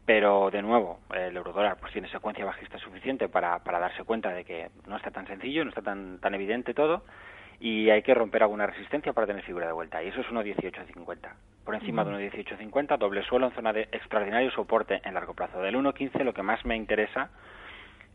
pero 0.05 0.49
de 0.51 0.61
nuevo 0.61 0.99
el 1.13 1.35
eurodólar 1.35 1.77
pues 1.79 1.93
tiene 1.93 2.09
secuencia 2.09 2.45
bajista 2.45 2.77
suficiente 2.79 3.29
para, 3.29 3.59
para 3.59 3.79
darse 3.79 4.03
cuenta 4.03 4.33
de 4.33 4.43
que 4.43 4.69
no 4.87 4.97
está 4.97 5.11
tan 5.11 5.27
sencillo, 5.27 5.63
no 5.63 5.69
está 5.69 5.81
tan, 5.81 6.19
tan 6.19 6.33
evidente 6.33 6.73
todo 6.73 7.03
y 7.61 7.91
hay 7.91 8.01
que 8.01 8.15
romper 8.15 8.41
alguna 8.41 8.65
resistencia 8.65 9.13
para 9.13 9.27
tener 9.27 9.43
figura 9.43 9.67
de 9.67 9.73
vuelta 9.73 10.03
y 10.03 10.07
eso 10.07 10.21
es 10.21 10.27
1.1850. 10.27 11.29
Por 11.63 11.75
encima 11.75 12.03
de 12.03 12.31
1.1850, 12.31 12.97
doble 12.97 13.23
suelo 13.23 13.47
en 13.47 13.53
zona 13.53 13.71
de 13.71 13.83
extraordinario 13.91 14.49
soporte 14.51 14.99
en 15.05 15.13
largo 15.13 15.35
plazo. 15.35 15.61
Del 15.61 15.75
1.15 15.75 16.23
lo 16.23 16.33
que 16.33 16.41
más 16.41 16.65
me 16.65 16.75
interesa 16.75 17.29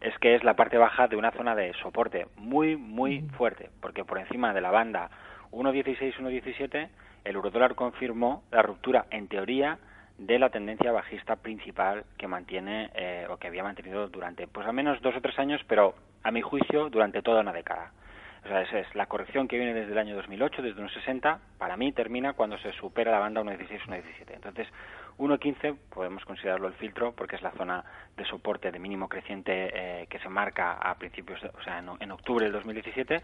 es 0.00 0.18
que 0.18 0.34
es 0.34 0.42
la 0.42 0.54
parte 0.54 0.78
baja 0.78 1.06
de 1.06 1.16
una 1.16 1.30
zona 1.30 1.54
de 1.54 1.72
soporte 1.74 2.26
muy, 2.36 2.76
muy 2.76 3.20
fuerte, 3.36 3.70
porque 3.80 4.04
por 4.04 4.18
encima 4.18 4.52
de 4.52 4.60
la 4.60 4.72
banda 4.72 5.10
1.16, 5.52 6.16
1.17, 6.16 6.88
el 7.24 7.34
eurodólar 7.36 7.76
confirmó 7.76 8.42
la 8.50 8.62
ruptura, 8.62 9.06
en 9.10 9.28
teoría, 9.28 9.78
de 10.18 10.38
la 10.38 10.50
tendencia 10.50 10.92
bajista 10.92 11.36
principal 11.36 12.04
que 12.16 12.26
mantiene 12.26 12.90
eh, 12.94 13.26
o 13.28 13.36
que 13.36 13.48
había 13.48 13.62
mantenido 13.62 14.08
durante 14.08 14.46
pues 14.46 14.66
al 14.66 14.72
menos 14.72 15.00
dos 15.02 15.14
o 15.16 15.20
tres 15.20 15.38
años, 15.38 15.60
pero 15.68 15.94
a 16.22 16.30
mi 16.30 16.40
juicio 16.40 16.88
durante 16.88 17.22
toda 17.22 17.42
una 17.42 17.52
década. 17.52 17.92
O 18.44 18.48
sea, 18.48 18.62
esa 18.62 18.78
es 18.78 18.94
la 18.94 19.06
corrección 19.06 19.48
que 19.48 19.56
viene 19.56 19.74
desde 19.74 19.90
el 19.90 19.98
año 19.98 20.14
2008, 20.14 20.62
desde 20.62 20.80
unos 20.80 20.92
60, 20.92 21.40
para 21.58 21.76
mí 21.76 21.90
termina 21.90 22.34
cuando 22.34 22.56
se 22.58 22.70
supera 22.72 23.10
la 23.10 23.18
banda 23.18 23.42
1.16, 23.42 23.80
1.17. 23.86 24.02
Entonces, 24.34 24.68
1.15 25.18 25.76
podemos 25.92 26.24
considerarlo 26.24 26.68
el 26.68 26.74
filtro 26.74 27.12
porque 27.12 27.34
es 27.34 27.42
la 27.42 27.50
zona 27.52 27.84
de 28.16 28.24
soporte 28.24 28.70
de 28.70 28.78
mínimo 28.78 29.08
creciente 29.08 29.70
eh, 29.74 30.06
que 30.08 30.20
se 30.20 30.28
marca 30.28 30.74
a 30.74 30.94
principios, 30.94 31.42
o 31.42 31.62
sea, 31.62 31.78
en, 31.78 32.10
octubre 32.12 32.44
del 32.44 32.52
2017. 32.52 33.20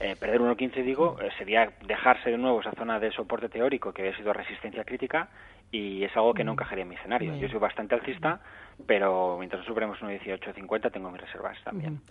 Eh, 0.00 0.16
perder 0.18 0.40
1.15, 0.40 0.84
digo, 0.84 1.16
sería 1.38 1.72
dejarse 1.84 2.30
de 2.30 2.38
nuevo 2.38 2.60
esa 2.60 2.72
zona 2.72 3.00
de 3.00 3.10
soporte 3.10 3.48
teórico 3.48 3.92
que 3.92 4.02
había 4.02 4.16
sido 4.16 4.32
resistencia 4.32 4.84
crítica 4.84 5.28
y 5.72 6.04
es 6.04 6.14
algo 6.14 6.34
que 6.34 6.44
no 6.44 6.52
encajaría 6.52 6.82
en 6.82 6.90
mi 6.90 6.94
escenario. 6.94 7.34
Yo 7.34 7.48
soy 7.48 7.58
bastante 7.58 7.94
alcista, 7.94 8.40
pero 8.86 9.38
mientras 9.38 9.64
superemos 9.64 10.00
un 10.02 10.10
18.50 10.10 10.92
tengo 10.92 11.10
mis 11.10 11.20
reservas 11.20 11.56
también. 11.64 12.02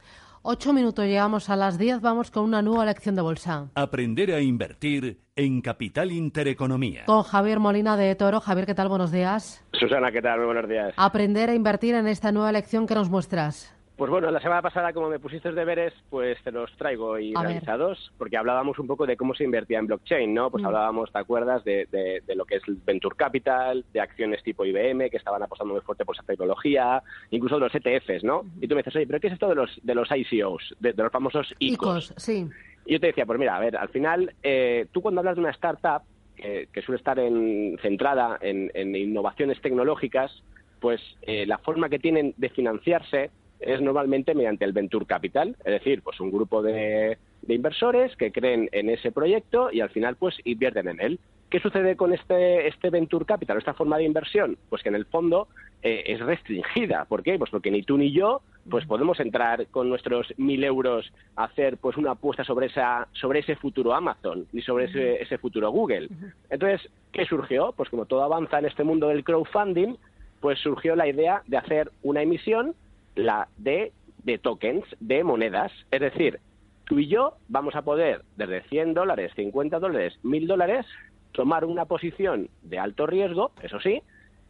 Ocho 0.42 0.74
minutos, 0.74 1.06
llegamos 1.06 1.52
a 1.52 1.56
las 1.56 1.78
diez, 1.78 2.02
vamos 2.02 2.32
con 2.32 2.44
una 2.44 2.64
nueva 2.64 2.86
lección 2.86 3.16
de 3.16 3.22
bolsa. 3.22 3.70
Aprender 3.76 4.34
a 4.34 4.42
invertir 4.42 5.20
en 5.36 5.62
Capital 5.62 6.12
Intereconomía. 6.12 7.06
Con 7.06 7.22
Javier 7.22 7.60
Molina 7.60 7.96
de 7.96 8.16
Toro. 8.16 8.40
Javier, 8.40 8.66
¿qué 8.66 8.74
tal? 8.74 8.90
Buenos 8.90 9.12
días. 9.12 9.64
Susana, 9.74 10.12
¿qué 10.12 10.24
tal? 10.24 10.40
Muy 10.40 10.48
buenos 10.48 10.68
días. 10.68 10.96
Aprender 10.98 11.52
a 11.52 11.54
invertir 11.54 11.94
en 11.94 12.08
esta 12.08 12.32
nueva 12.32 12.52
lección 12.52 12.88
que 12.88 12.96
nos 12.96 13.12
muestras. 13.12 13.78
Pues 14.02 14.10
bueno, 14.10 14.32
la 14.32 14.40
semana 14.40 14.64
pasada, 14.64 14.94
como 14.94 15.10
me 15.10 15.20
pusiste 15.20 15.52
deberes, 15.52 15.94
pues 16.10 16.42
te 16.44 16.52
los 16.52 16.76
traigo 16.76 17.20
y 17.20 17.36
realizados, 17.36 18.12
porque 18.18 18.36
hablábamos 18.36 18.80
un 18.80 18.88
poco 18.88 19.06
de 19.06 19.16
cómo 19.16 19.36
se 19.36 19.44
invertía 19.44 19.78
en 19.78 19.86
blockchain, 19.86 20.34
¿no? 20.34 20.50
Pues 20.50 20.64
mm. 20.64 20.66
hablábamos, 20.66 21.12
¿te 21.12 21.20
acuerdas?, 21.20 21.64
de, 21.64 21.86
de, 21.92 22.36
lo 22.36 22.46
que 22.46 22.56
es 22.56 22.64
Venture 22.84 23.16
Capital, 23.16 23.86
de 23.94 24.02
acciones 24.02 24.42
tipo 24.42 24.66
IBM, 24.66 25.12
que 25.12 25.18
estaban 25.18 25.44
apostando 25.44 25.76
muy 25.76 25.84
fuerte 25.84 26.04
por 26.04 26.16
esa 26.16 26.24
tecnología, 26.24 27.04
incluso 27.30 27.60
de 27.60 27.62
los 27.62 27.76
ETFs, 27.76 28.24
¿no? 28.24 28.44
Y 28.60 28.68
tú 28.68 28.74
me 28.74 28.82
dices, 28.82 28.96
oye, 28.96 29.06
¿pero 29.06 29.20
qué 29.20 29.28
es 29.28 29.34
esto 29.34 29.48
de 29.48 29.54
los, 29.54 29.80
de 29.84 29.94
los 29.94 30.10
ICOs, 30.10 30.76
de, 30.80 30.94
los 30.94 31.12
famosos 31.12 31.54
ICOs? 31.60 32.10
ICOs, 32.10 32.14
sí. 32.18 32.50
Y 32.88 32.94
yo 32.94 33.00
te 33.00 33.06
decía, 33.06 33.28
pues 33.28 33.38
mira, 33.38 33.56
a 33.56 33.60
ver, 33.60 33.78
al 33.78 33.90
final, 33.90 34.34
eh, 34.42 34.88
tú 34.92 35.04
cuando 35.04 35.22
hablas 35.22 35.36
de 35.36 35.42
una 35.42 35.52
startup 35.52 36.02
que 36.38 36.82
suele 36.82 36.98
estar 36.98 37.20
en, 37.20 37.78
centrada 37.84 38.40
en, 38.42 38.72
en 38.74 38.96
innovaciones 38.96 39.62
tecnológicas, 39.62 40.42
pues 40.82 41.00
eh, 41.22 41.46
la 41.46 41.60
forma 41.60 41.88
que 41.88 42.00
tienen 42.00 42.34
de 42.38 42.50
financiarse 42.50 43.30
es 43.62 43.82
normalmente 43.82 44.34
mediante 44.34 44.66
el 44.66 44.74
Venture 44.74 45.06
Capital, 45.06 45.56
es 45.60 45.74
decir, 45.74 46.02
pues 46.02 46.20
un 46.20 46.32
grupo 46.32 46.62
de, 46.62 47.18
inversores 47.48 48.16
que 48.16 48.32
creen 48.32 48.70
en 48.72 48.90
ese 48.90 49.12
proyecto 49.12 49.72
y 49.72 49.82
al 49.82 49.90
final 49.90 50.16
pues 50.16 50.36
invierten 50.44 50.88
en 50.88 51.02
él. 51.02 51.20
¿Qué 51.50 51.60
sucede 51.60 51.98
con 51.98 52.14
este, 52.14 52.68
este 52.68 52.90
Venture 52.90 53.26
Capital, 53.26 53.58
esta 53.58 53.74
forma 53.74 53.98
de 53.98 54.06
inversión? 54.06 54.58
Pues 54.70 54.82
que 54.82 54.90
en 54.90 54.96
el 54.96 55.06
fondo 55.06 55.50
eh, 55.84 56.04
es 56.08 56.22
restringida. 56.22 57.06
¿Por 57.06 57.24
qué? 57.24 57.38
Pues 57.38 57.52
porque 57.52 57.72
ni 57.72 57.84
tú 57.84 57.98
ni 57.98 58.12
yo 58.12 58.42
pues 58.70 58.86
podemos 58.86 59.20
entrar 59.20 59.68
con 59.68 59.90
nuestros 59.90 60.34
mil 60.38 60.64
euros 60.64 61.12
a 61.36 61.46
hacer 61.46 61.78
pues 61.78 61.98
una 61.98 62.12
apuesta 62.12 62.44
sobre 62.44 62.68
esa 62.68 63.08
sobre 63.14 63.40
ese 63.40 63.56
futuro 63.56 63.94
Amazon 63.94 64.46
ni 64.54 64.62
sobre 64.62 64.86
ese, 64.86 65.22
ese 65.22 65.38
futuro 65.40 65.72
Google. 65.72 66.10
Entonces, 66.50 66.90
¿qué 67.12 67.26
surgió? 67.26 67.74
Pues 67.76 67.90
como 67.90 68.06
todo 68.06 68.24
avanza 68.24 68.60
en 68.60 68.66
este 68.66 68.84
mundo 68.84 69.10
del 69.10 69.24
crowdfunding, 69.24 69.96
pues 70.40 70.60
surgió 70.60 70.96
la 70.96 71.08
idea 71.08 71.42
de 71.48 71.58
hacer 71.58 71.92
una 72.02 72.22
emisión 72.22 72.76
la 73.16 73.48
de, 73.58 73.92
de 74.24 74.38
tokens, 74.38 74.86
de 75.00 75.24
monedas. 75.24 75.72
Es 75.92 76.02
decir, 76.02 76.40
tú 76.86 77.00
y 77.00 77.08
yo 77.08 77.36
vamos 77.48 77.76
a 77.76 77.82
poder, 77.82 78.24
desde 78.38 78.64
100 78.64 78.94
dólares, 78.94 79.32
50 79.36 79.80
dólares, 79.80 80.20
1000 80.24 80.48
dólares, 80.48 80.86
tomar 81.32 81.66
una 81.66 81.86
posición 81.86 82.50
de 82.64 82.80
alto 82.80 83.08
riesgo, 83.08 83.52
eso 83.62 83.80
sí, 83.80 84.02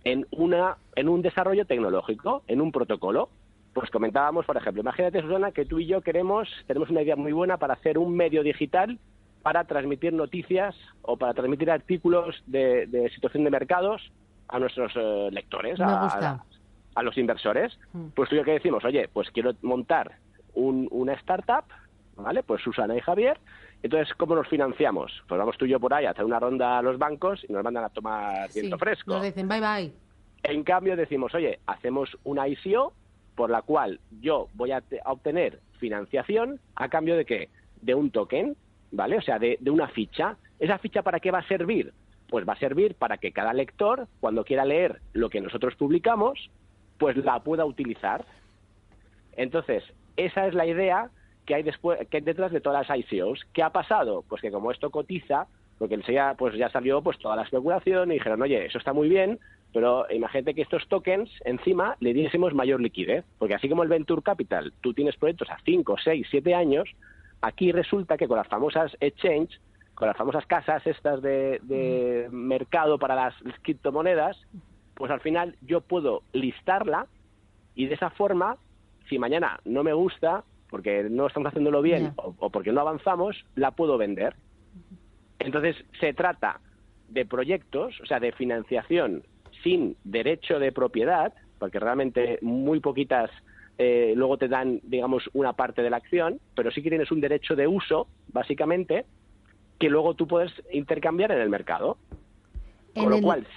en, 0.03 0.25
una, 0.31 0.77
en 0.95 1.09
un 1.09 1.21
desarrollo 1.21 1.65
tecnológico, 1.65 2.43
en 2.47 2.61
un 2.61 2.71
protocolo. 2.71 3.29
Pues 3.73 3.89
comentábamos, 3.89 4.45
por 4.45 4.57
ejemplo, 4.57 4.81
imagínate, 4.81 5.21
Susana, 5.21 5.51
que 5.51 5.65
tú 5.65 5.79
y 5.79 5.85
yo 5.85 6.01
queremos, 6.01 6.49
tenemos 6.67 6.89
una 6.89 7.03
idea 7.03 7.15
muy 7.15 7.31
buena 7.31 7.57
para 7.57 7.75
hacer 7.75 7.97
un 7.97 8.15
medio 8.15 8.43
digital 8.43 8.99
para 9.41 9.63
transmitir 9.63 10.13
noticias 10.13 10.75
o 11.01 11.17
para 11.17 11.33
transmitir 11.33 11.71
artículos 11.71 12.43
de, 12.45 13.09
situación 13.13 13.43
de 13.43 13.49
mercados 13.49 14.11
a 14.47 14.59
nuestros 14.59 14.91
eh, 14.95 15.29
lectores, 15.31 15.79
a, 15.79 16.43
a 16.95 17.03
los 17.03 17.17
inversores, 17.17 17.77
mm. 17.93 18.07
pues 18.15 18.29
tú 18.29 18.35
y 18.35 18.39
yo 18.39 18.43
que 18.43 18.51
decimos, 18.51 18.83
oye, 18.85 19.09
pues 19.11 19.29
quiero 19.31 19.53
montar 19.61 20.17
un, 20.53 20.87
una 20.91 21.13
startup, 21.13 21.65
¿vale? 22.15 22.43
Pues 22.43 22.61
Susana 22.61 22.95
y 22.95 23.01
Javier. 23.01 23.39
Entonces, 23.83 24.13
¿cómo 24.15 24.35
nos 24.35 24.47
financiamos? 24.47 25.23
Pues 25.27 25.39
vamos 25.39 25.57
tú 25.57 25.65
y 25.65 25.69
yo 25.69 25.79
por 25.79 25.93
ahí 25.93 26.05
a 26.05 26.11
hacer 26.11 26.25
una 26.25 26.39
ronda 26.39 26.77
a 26.77 26.81
los 26.81 26.97
bancos 26.99 27.43
y 27.47 27.51
nos 27.51 27.63
mandan 27.63 27.83
a 27.83 27.89
tomar 27.89 28.49
viento 28.53 28.77
fresco. 28.77 29.13
Nos 29.13 29.23
dicen 29.23 29.47
bye 29.47 29.59
bye. 29.59 29.91
En 30.43 30.63
cambio 30.63 30.95
decimos, 30.95 31.33
oye, 31.33 31.59
hacemos 31.65 32.17
una 32.23 32.47
ICO 32.47 32.93
por 33.35 33.49
la 33.49 33.61
cual 33.61 33.99
yo 34.19 34.47
voy 34.53 34.71
a, 34.71 34.83
obtener 35.05 35.59
financiación 35.79 36.59
a 36.75 36.89
cambio 36.89 37.15
de 37.15 37.25
qué? 37.25 37.49
De 37.81 37.95
un 37.95 38.11
token, 38.11 38.55
¿vale? 38.91 39.17
O 39.17 39.21
sea, 39.21 39.39
de, 39.39 39.57
de 39.59 39.71
una 39.71 39.87
ficha. 39.87 40.37
¿Esa 40.59 40.77
ficha 40.77 41.01
para 41.01 41.19
qué 41.19 41.31
va 41.31 41.39
a 41.39 41.47
servir? 41.47 41.93
Pues 42.29 42.47
va 42.47 42.53
a 42.53 42.59
servir 42.59 42.95
para 42.95 43.17
que 43.17 43.31
cada 43.31 43.53
lector, 43.53 44.07
cuando 44.19 44.43
quiera 44.43 44.63
leer 44.63 45.01
lo 45.13 45.29
que 45.29 45.41
nosotros 45.41 45.75
publicamos, 45.75 46.51
pues 47.01 47.17
la 47.17 47.39
pueda 47.39 47.65
utilizar. 47.65 48.23
Entonces, 49.35 49.83
esa 50.17 50.45
es 50.45 50.53
la 50.53 50.67
idea 50.67 51.09
que 51.47 51.55
hay 51.55 51.63
después, 51.63 51.97
que 52.07 52.17
hay 52.17 52.23
detrás 52.23 52.51
de 52.51 52.61
todas 52.61 52.87
las 52.87 52.99
ICOs. 52.99 53.43
¿Qué 53.53 53.63
ha 53.63 53.71
pasado? 53.71 54.23
Pues 54.29 54.39
que 54.39 54.51
como 54.51 54.69
esto 54.69 54.91
cotiza, 54.91 55.47
porque 55.79 55.95
enseguida 55.95 56.35
pues 56.37 56.53
ya 56.53 56.69
salió 56.69 57.01
pues 57.01 57.17
toda 57.17 57.35
la 57.35 57.41
especulación 57.41 58.11
y 58.11 58.15
dijeron, 58.15 58.39
oye, 58.43 58.67
eso 58.67 58.77
está 58.77 58.93
muy 58.93 59.09
bien, 59.09 59.39
pero 59.73 60.05
imagínate 60.11 60.53
que 60.53 60.61
estos 60.61 60.87
tokens 60.89 61.31
encima 61.43 61.95
le 62.01 62.13
diésemos 62.13 62.53
mayor 62.53 62.79
liquidez, 62.79 63.25
porque 63.39 63.55
así 63.55 63.67
como 63.67 63.81
el 63.81 63.89
Venture 63.89 64.21
Capital, 64.21 64.71
tú 64.81 64.93
tienes 64.93 65.17
proyectos 65.17 65.49
a 65.49 65.57
5, 65.65 65.95
6, 66.03 66.27
7 66.29 66.53
años, 66.53 66.87
aquí 67.41 67.71
resulta 67.71 68.15
que 68.15 68.27
con 68.27 68.37
las 68.37 68.47
famosas 68.47 68.95
exchange, 68.99 69.59
con 69.95 70.07
las 70.07 70.17
famosas 70.17 70.45
casas 70.45 70.85
estas 70.85 71.23
de, 71.23 71.59
de 71.63 72.27
mercado 72.31 72.99
para 72.99 73.15
las 73.15 73.33
criptomonedas, 73.63 74.37
pues 75.01 75.09
al 75.09 75.19
final 75.21 75.57
yo 75.61 75.81
puedo 75.81 76.21
listarla 76.31 77.07
y 77.73 77.87
de 77.87 77.95
esa 77.95 78.11
forma, 78.11 78.55
si 79.09 79.17
mañana 79.17 79.59
no 79.65 79.83
me 79.83 79.93
gusta, 79.93 80.43
porque 80.69 81.07
no 81.09 81.25
estamos 81.25 81.47
haciéndolo 81.47 81.81
bien 81.81 82.13
o, 82.17 82.35
o 82.37 82.49
porque 82.51 82.71
no 82.71 82.81
avanzamos, 82.81 83.43
la 83.55 83.71
puedo 83.71 83.97
vender. 83.97 84.35
Entonces 85.39 85.75
se 85.99 86.13
trata 86.13 86.61
de 87.07 87.25
proyectos, 87.25 87.99
o 87.99 88.05
sea, 88.05 88.19
de 88.19 88.31
financiación 88.31 89.23
sin 89.63 89.97
derecho 90.03 90.59
de 90.59 90.71
propiedad, 90.71 91.33
porque 91.57 91.79
realmente 91.79 92.37
muy 92.43 92.79
poquitas 92.79 93.31
eh, 93.79 94.13
luego 94.15 94.37
te 94.37 94.49
dan, 94.49 94.81
digamos, 94.83 95.27
una 95.33 95.53
parte 95.53 95.81
de 95.81 95.89
la 95.89 95.97
acción, 95.97 96.39
pero 96.53 96.69
sí 96.69 96.83
que 96.83 96.89
tienes 96.89 97.09
un 97.11 97.21
derecho 97.21 97.55
de 97.55 97.65
uso, 97.65 98.07
básicamente, 98.27 99.07
que 99.79 99.89
luego 99.89 100.13
tú 100.13 100.27
puedes 100.27 100.51
intercambiar 100.71 101.31
en 101.31 101.39
el 101.39 101.49
mercado. 101.49 101.97
En 102.93 103.01
Con 103.01 103.09
lo 103.09 103.15
el- 103.17 103.23
cual, 103.23 103.47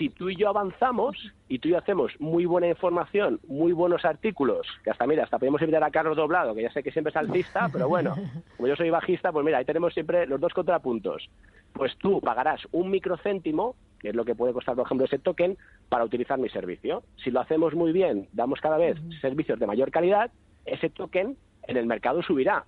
si 0.00 0.08
tú 0.08 0.30
y 0.30 0.36
yo 0.36 0.48
avanzamos 0.48 1.14
y 1.46 1.58
tú 1.58 1.68
y 1.68 1.72
yo 1.72 1.78
hacemos 1.78 2.18
muy 2.18 2.46
buena 2.46 2.66
información, 2.68 3.38
muy 3.46 3.72
buenos 3.72 4.06
artículos, 4.06 4.66
que 4.82 4.90
hasta, 4.90 5.06
mira, 5.06 5.24
hasta 5.24 5.38
podemos 5.38 5.60
invitar 5.60 5.84
a 5.84 5.90
Carlos 5.90 6.16
Doblado, 6.16 6.54
que 6.54 6.62
ya 6.62 6.72
sé 6.72 6.82
que 6.82 6.90
siempre 6.90 7.10
es 7.10 7.16
alcista, 7.18 7.68
pero 7.70 7.86
bueno, 7.86 8.16
como 8.56 8.66
yo 8.66 8.76
soy 8.76 8.88
bajista, 8.88 9.30
pues 9.30 9.44
mira, 9.44 9.58
ahí 9.58 9.66
tenemos 9.66 9.92
siempre 9.92 10.26
los 10.26 10.40
dos 10.40 10.54
contrapuntos. 10.54 11.28
Pues 11.74 11.98
tú 11.98 12.18
pagarás 12.22 12.66
un 12.72 12.90
microcéntimo, 12.90 13.76
que 13.98 14.08
es 14.08 14.14
lo 14.14 14.24
que 14.24 14.34
puede 14.34 14.54
costar, 14.54 14.74
por 14.74 14.86
ejemplo, 14.86 15.04
ese 15.04 15.18
token, 15.18 15.58
para 15.90 16.04
utilizar 16.04 16.38
mi 16.38 16.48
servicio. 16.48 17.02
Si 17.22 17.30
lo 17.30 17.40
hacemos 17.40 17.74
muy 17.74 17.92
bien, 17.92 18.26
damos 18.32 18.58
cada 18.62 18.78
vez 18.78 18.96
servicios 19.20 19.58
de 19.58 19.66
mayor 19.66 19.90
calidad, 19.90 20.30
ese 20.64 20.88
token 20.88 21.36
en 21.64 21.76
el 21.76 21.84
mercado 21.84 22.22
subirá. 22.22 22.64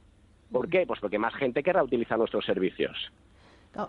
¿Por 0.51 0.69
qué? 0.69 0.85
Pues 0.87 1.01
porque 1.01 1.19
más 1.19 1.33
gente 1.37 1.63
querrá 1.63 1.83
utilizar 1.83 2.19
nuestros 2.19 2.45
servicios. 2.45 3.11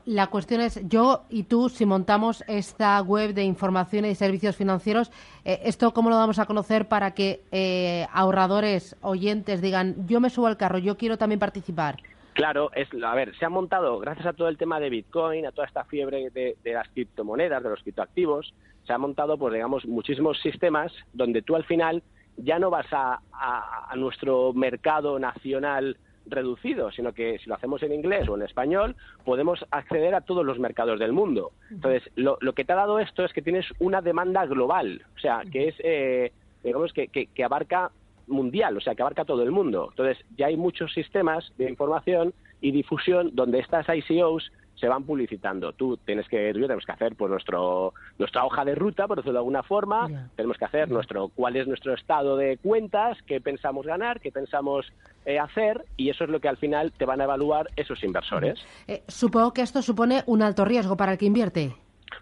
La 0.06 0.28
cuestión 0.28 0.62
es, 0.62 0.80
yo 0.88 1.24
y 1.30 1.44
tú, 1.44 1.68
si 1.68 1.86
montamos 1.86 2.44
esta 2.48 3.02
web 3.02 3.34
de 3.34 3.44
información 3.44 4.06
y 4.06 4.16
servicios 4.16 4.56
financieros, 4.56 5.12
eh, 5.44 5.60
¿esto 5.66 5.92
cómo 5.94 6.10
lo 6.10 6.16
vamos 6.16 6.40
a 6.40 6.46
conocer 6.46 6.88
para 6.88 7.12
que 7.12 7.42
eh, 7.52 8.08
ahorradores, 8.14 8.96
oyentes 9.02 9.62
digan, 9.62 10.08
yo 10.08 10.22
me 10.22 10.30
subo 10.30 10.48
al 10.48 10.56
carro, 10.56 10.78
yo 10.78 10.96
quiero 10.96 11.18
también 11.18 11.40
participar? 11.40 11.98
Claro, 12.32 12.72
es, 12.74 12.88
a 13.04 13.14
ver, 13.14 13.36
se 13.38 13.46
ha 13.46 13.50
montado, 13.50 14.00
gracias 14.00 14.26
a 14.26 14.34
todo 14.34 14.48
el 14.48 14.58
tema 14.58 14.80
de 14.80 14.90
Bitcoin, 14.90 15.46
a 15.46 15.52
toda 15.52 15.68
esta 15.68 15.84
fiebre 15.84 16.30
de, 16.30 16.56
de 16.64 16.74
las 16.74 16.88
criptomonedas, 16.90 17.62
de 17.62 17.70
los 17.70 17.84
criptoactivos, 17.84 18.54
se 18.88 18.94
ha 18.94 18.98
montado, 18.98 19.38
pues 19.38 19.54
digamos, 19.54 19.86
muchísimos 19.86 20.40
sistemas 20.42 20.94
donde 21.12 21.42
tú 21.42 21.56
al 21.58 21.66
final 21.66 22.04
ya 22.38 22.58
no 22.58 22.70
vas 22.70 22.88
a, 22.92 23.20
a- 23.34 23.88
a 23.92 23.96
nuestro 23.98 24.54
mercado 24.54 25.20
nacional 25.20 25.98
reducido, 26.26 26.92
sino 26.92 27.14
que 27.14 27.38
si 27.40 27.50
lo 27.50 27.56
hacemos 27.56 27.84
en 27.84 27.94
inglés 27.94 28.28
o 28.30 28.36
en 28.36 28.44
español, 28.44 28.96
podemos 29.26 29.66
acceder 29.72 30.16
a 30.16 30.22
todos 30.22 30.46
los 30.46 30.60
mercados 30.60 31.00
del 31.00 31.12
mundo. 31.12 31.52
Entonces, 31.70 32.04
lo, 32.16 32.38
que 32.54 32.64
te 32.66 32.74
ha 32.74 32.78
dado 32.78 33.00
esto 33.00 33.26
es 33.26 33.34
que 33.34 33.42
tienes 33.42 33.66
una 33.80 34.02
demanda 34.02 34.46
global, 34.46 35.02
o 35.16 35.20
sea, 35.20 35.44
que 35.52 35.68
es, 35.70 35.76
eh, 35.80 36.32
digamos, 36.64 36.94
que, 36.94 37.08
que- 37.10 37.28
que 37.28 37.44
abarca 37.44 37.92
mundial, 38.28 38.78
o 38.78 38.82
sea, 38.82 38.96
que 38.96 39.02
abarca 39.02 39.26
todo 39.26 39.44
el 39.44 39.52
mundo. 39.52 39.88
Entonces, 39.92 40.18
ya 40.38 40.48
hay 40.48 40.56
muchos 40.56 40.94
sistemas 40.94 41.52
de 41.58 41.70
información 41.70 42.34
y 42.62 42.72
difusión 42.72 43.32
donde 43.34 43.60
estas 43.60 43.86
ICOs 43.90 44.50
se 44.84 44.90
van 44.90 45.06
publicitando. 45.06 45.72
Tú 45.72 45.96
tienes 45.96 46.28
que, 46.28 46.52
tú 46.52 46.58
y 46.58 46.62
yo 46.64 46.68
tenemos 46.68 46.86
que 46.86 46.92
hacer 46.92 47.16
pues 47.16 47.32
nuestro 47.32 47.94
nuestra 48.20 48.44
hoja 48.44 48.66
de 48.66 48.76
ruta, 48.76 49.08
por 49.08 49.16
decirlo 49.16 49.32
de 49.32 49.40
alguna 49.40 49.64
forma, 49.64 50.10
tenemos 50.36 50.58
que 50.58 50.66
hacer 50.66 50.92
nuestro 50.92 51.30
cuál 51.30 51.56
es 51.56 51.68
nuestro 51.68 51.94
estado 51.94 52.36
de 52.36 52.58
cuentas, 52.58 53.18
qué 53.26 53.40
pensamos 53.40 53.86
ganar, 53.86 54.20
qué 54.20 54.30
pensamos 54.30 54.86
eh, 55.26 55.40
hacer, 55.40 55.86
y 55.96 56.10
eso 56.10 56.26
es 56.26 56.30
lo 56.30 56.42
que 56.42 56.50
al 56.50 56.58
final 56.58 56.92
te 56.98 57.06
van 57.06 57.22
a 57.22 57.24
evaluar 57.24 57.70
esos 57.78 58.04
inversores. 58.04 58.60
Eh, 58.90 59.04
supongo 59.08 59.54
que 59.54 59.62
esto 59.62 59.82
supone 59.82 60.24
un 60.26 60.42
alto 60.42 60.66
riesgo 60.66 60.98
para 60.98 61.14
el 61.14 61.18
que 61.18 61.28
invierte. 61.28 61.74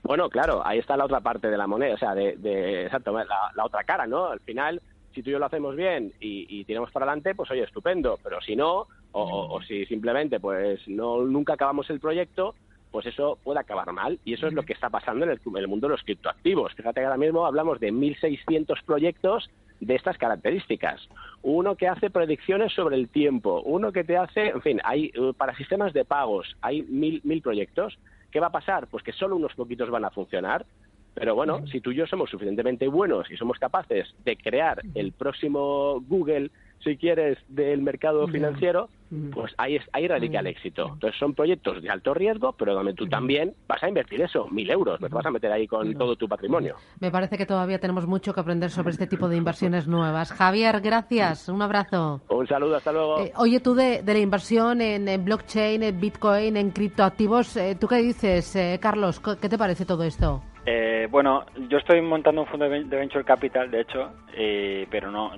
Bueno, 0.03 0.29
claro, 0.29 0.61
ahí 0.63 0.77
está 0.77 0.95
la 0.95 1.05
otra 1.05 1.19
parte 1.21 1.49
de 1.49 1.57
la 1.57 1.65
moneda, 1.65 1.95
o 1.95 1.97
sea, 1.97 2.13
de, 2.13 2.35
de- 2.37 2.83
exacto, 2.85 3.11
la, 3.11 3.25
la 3.55 3.65
otra 3.65 3.83
cara, 3.85 4.05
¿no? 4.05 4.27
Al 4.27 4.39
final, 4.41 4.79
si 5.15 5.23
tú 5.23 5.29
y 5.29 5.33
yo 5.33 5.39
lo 5.39 5.47
hacemos 5.47 5.75
bien 5.75 6.13
y, 6.19 6.45
y 6.47 6.63
tiramos 6.65 6.91
para 6.91 7.05
adelante, 7.07 7.33
pues 7.33 7.49
oye, 7.49 7.63
estupendo, 7.63 8.19
pero 8.23 8.39
si 8.39 8.55
no, 8.55 8.85
o, 9.11 9.21
o- 9.23 9.55
o 9.57 9.61
si 9.63 9.85
simplemente 9.85 10.39
pues 10.39 10.87
no 10.87 11.21
nunca 11.23 11.53
acabamos 11.53 11.89
el 11.89 11.99
proyecto, 11.99 12.55
pues 12.91 13.05
eso 13.05 13.37
puede 13.43 13.59
acabar 13.59 13.91
mal. 13.93 14.19
Y 14.25 14.33
eso 14.33 14.47
es 14.47 14.53
lo 14.53 14.63
que 14.63 14.73
está 14.73 14.89
pasando 14.89 15.23
en 15.25 15.31
el, 15.31 15.39
en 15.45 15.57
el 15.57 15.67
mundo 15.67 15.87
de 15.87 15.91
los 15.93 16.03
criptoactivos. 16.03 16.73
Fíjate 16.73 16.99
que 17.01 17.05
ahora 17.05 17.17
mismo 17.17 17.45
hablamos 17.45 17.79
de 17.79 17.91
1.600 17.91 18.83
proyectos 18.85 19.49
de 19.79 19.95
estas 19.95 20.17
características. 20.17 21.01
Uno 21.41 21.75
que 21.75 21.87
hace 21.87 22.09
predicciones 22.09 22.73
sobre 22.73 22.97
el 22.97 23.09
tiempo, 23.09 23.61
uno 23.65 23.91
que 23.91 24.03
te 24.03 24.17
hace, 24.17 24.49
en 24.49 24.61
fin, 24.61 24.79
hay 24.83 25.05
eh, 25.13 25.33
para 25.37 25.55
sistemas 25.55 25.93
de 25.93 26.05
pagos, 26.05 26.55
hay 26.61 26.83
mil, 26.83 27.21
mil 27.23 27.41
proyectos. 27.41 27.97
¿Qué 28.29 28.39
va 28.39 28.47
a 28.47 28.51
pasar? 28.51 28.87
Pues 28.87 29.03
que 29.03 29.11
solo 29.11 29.35
unos 29.37 29.53
poquitos 29.55 29.89
van 29.89 30.05
a 30.05 30.09
funcionar. 30.11 30.65
Pero 31.13 31.35
bueno, 31.35 31.65
si 31.67 31.81
tú 31.81 31.91
y 31.91 31.95
yo 31.95 32.07
somos 32.07 32.29
suficientemente 32.29 32.87
buenos 32.87 33.29
y 33.31 33.35
somos 33.37 33.57
capaces 33.59 34.13
de 34.23 34.37
crear 34.37 34.81
el 34.95 35.11
próximo 35.11 35.99
Google, 36.07 36.51
si 36.83 36.97
quieres, 36.97 37.37
del 37.47 37.81
mercado 37.81 38.27
financiero, 38.27 38.89
pues 39.33 39.53
ahí, 39.57 39.75
es, 39.75 39.83
ahí 39.91 40.07
radica 40.07 40.39
el 40.39 40.47
éxito. 40.47 40.89
Entonces 40.93 41.19
son 41.19 41.33
proyectos 41.33 41.81
de 41.81 41.89
alto 41.89 42.13
riesgo, 42.13 42.53
pero 42.53 42.73
donde 42.73 42.93
tú 42.93 43.07
también 43.07 43.53
vas 43.67 43.83
a 43.83 43.89
invertir 43.89 44.21
eso, 44.21 44.47
mil 44.49 44.69
euros, 44.71 44.99
te 44.99 45.07
vas 45.07 45.25
a 45.25 45.31
meter 45.31 45.51
ahí 45.51 45.67
con 45.67 45.93
todo 45.95 46.15
tu 46.15 46.27
patrimonio. 46.27 46.75
Me 46.99 47.11
parece 47.11 47.37
que 47.37 47.45
todavía 47.45 47.79
tenemos 47.79 48.07
mucho 48.07 48.33
que 48.33 48.39
aprender 48.39 48.69
sobre 48.69 48.91
este 48.91 49.07
tipo 49.07 49.27
de 49.27 49.37
inversiones 49.37 49.87
nuevas. 49.87 50.31
Javier, 50.31 50.79
gracias. 50.81 51.49
Un 51.49 51.61
abrazo. 51.61 52.21
Un 52.29 52.47
saludo, 52.47 52.77
hasta 52.77 52.91
luego. 52.91 53.19
Eh, 53.19 53.33
oye, 53.37 53.59
tú 53.59 53.73
de, 53.75 54.01
de 54.01 54.13
la 54.13 54.19
inversión 54.19 54.81
en, 54.81 55.07
en 55.07 55.25
blockchain, 55.25 55.83
en 55.83 55.99
bitcoin, 55.99 56.57
en 56.57 56.71
criptoactivos, 56.71 57.57
eh, 57.57 57.75
¿tú 57.79 57.87
qué 57.87 57.97
dices, 57.97 58.55
eh, 58.55 58.79
Carlos? 58.81 59.19
¿Qué 59.19 59.49
te 59.49 59.57
parece 59.57 59.85
todo 59.85 60.03
esto? 60.03 60.41
Eh, 60.65 61.07
bueno, 61.09 61.43
yo 61.69 61.77
estoy 61.79 62.01
montando 62.01 62.41
un 62.41 62.47
fondo 62.47 62.65
de 62.65 62.69
ven- 62.71 62.89
de 62.89 62.97
venture 62.97 63.23
capital, 63.25 63.71
de 63.71 63.81
hecho, 63.81 64.11
eh, 64.35 64.85
pero 64.91 65.09
no 65.09 65.31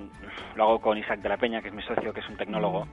lo 0.54 0.62
hago 0.64 0.80
con 0.80 0.98
Isaac 0.98 1.20
de 1.20 1.28
la 1.30 1.38
Peña, 1.38 1.62
que 1.62 1.68
es 1.68 1.74
mi 1.74 1.82
socio, 1.82 2.12
que 2.12 2.20
es 2.20 2.28
un 2.28 2.36
tecnólogo. 2.36 2.86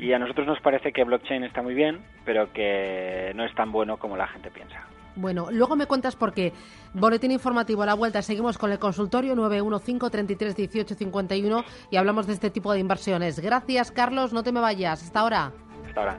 Y 0.00 0.12
a 0.12 0.18
nosotros 0.18 0.44
nos 0.48 0.60
parece 0.60 0.92
que 0.92 1.04
blockchain 1.04 1.44
está 1.44 1.62
muy 1.62 1.72
bien, 1.74 2.00
pero 2.24 2.52
que 2.52 3.30
no 3.36 3.44
es 3.44 3.54
tan 3.54 3.70
bueno 3.70 3.96
como 3.96 4.16
la 4.16 4.26
gente 4.26 4.50
piensa. 4.50 4.82
Bueno, 5.14 5.48
luego 5.52 5.76
me 5.76 5.86
cuentas 5.86 6.16
por 6.16 6.32
qué. 6.34 6.52
Boletín 6.94 7.30
informativo 7.30 7.82
a 7.82 7.86
la 7.86 7.94
vuelta. 7.94 8.20
Seguimos 8.22 8.58
con 8.58 8.72
el 8.72 8.80
consultorio 8.80 9.36
915 9.36 10.10
33 10.10 10.56
18 10.56 10.94
51 10.96 11.64
y 11.92 11.96
hablamos 11.96 12.26
de 12.26 12.32
este 12.32 12.50
tipo 12.50 12.72
de 12.72 12.80
inversiones. 12.80 13.38
Gracias, 13.38 13.92
Carlos. 13.92 14.32
No 14.32 14.42
te 14.42 14.50
me 14.50 14.58
vayas. 14.60 15.00
Hasta 15.02 15.20
ahora. 15.20 15.52
Hasta 15.86 16.00
ahora. 16.00 16.18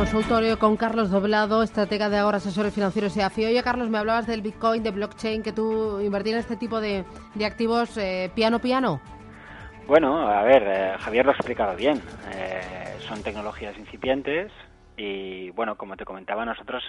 Consultorio 0.00 0.58
con 0.58 0.78
Carlos 0.78 1.10
Doblado, 1.10 1.62
estratega 1.62 2.08
de 2.08 2.16
Agora 2.16 2.38
Asesores 2.38 2.72
Financieros 2.72 3.14
y 3.18 3.20
AFI. 3.20 3.44
Oye, 3.44 3.62
Carlos, 3.62 3.90
me 3.90 3.98
hablabas 3.98 4.26
del 4.26 4.40
Bitcoin, 4.40 4.82
de 4.82 4.92
blockchain, 4.92 5.42
que 5.42 5.52
tú 5.52 6.00
invertías 6.00 6.36
en 6.36 6.40
este 6.40 6.56
tipo 6.56 6.80
de, 6.80 7.04
de 7.34 7.44
activos 7.44 7.98
eh, 7.98 8.30
piano 8.34 8.60
piano. 8.60 8.98
Bueno, 9.86 10.26
a 10.26 10.42
ver, 10.42 10.62
eh, 10.66 10.94
Javier 11.00 11.26
lo 11.26 11.32
ha 11.32 11.34
explicado 11.34 11.76
bien. 11.76 12.00
Eh, 12.34 12.96
son 13.00 13.22
tecnologías 13.22 13.76
incipientes 13.76 14.50
y, 14.96 15.50
bueno, 15.50 15.76
como 15.76 15.98
te 15.98 16.06
comentaba, 16.06 16.46
nosotros 16.46 16.82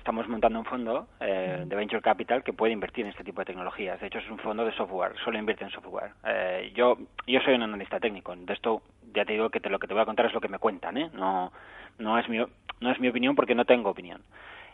estamos 0.00 0.26
montando 0.28 0.58
un 0.58 0.64
fondo 0.64 1.08
eh, 1.20 1.62
de 1.66 1.76
venture 1.76 2.00
capital 2.00 2.42
que 2.42 2.54
puede 2.54 2.72
invertir 2.72 3.04
en 3.04 3.10
este 3.10 3.22
tipo 3.22 3.42
de 3.42 3.44
tecnologías. 3.44 4.00
De 4.00 4.06
hecho, 4.06 4.18
es 4.18 4.30
un 4.30 4.38
fondo 4.38 4.64
de 4.64 4.72
software, 4.72 5.12
solo 5.22 5.38
invierte 5.38 5.62
en 5.62 5.70
software. 5.70 6.12
Eh, 6.24 6.72
yo 6.74 6.96
yo 7.26 7.40
soy 7.40 7.54
un 7.54 7.62
analista 7.62 8.00
técnico. 8.00 8.34
De 8.34 8.52
esto 8.52 8.82
ya 9.14 9.24
te 9.24 9.34
digo 9.34 9.50
que 9.50 9.60
lo 9.68 9.78
que 9.78 9.86
te 9.86 9.94
voy 9.94 10.02
a 10.02 10.06
contar 10.06 10.26
es 10.26 10.32
lo 10.32 10.40
que 10.40 10.48
me 10.48 10.58
cuentan, 10.58 10.96
¿eh? 10.96 11.10
No 11.12 11.52
no 11.98 12.18
es 12.18 12.28
mi 12.28 12.38
no 12.38 12.90
es 12.90 12.98
mi 12.98 13.08
opinión 13.08 13.36
porque 13.36 13.54
no 13.54 13.64
tengo 13.64 13.90
opinión. 13.90 14.22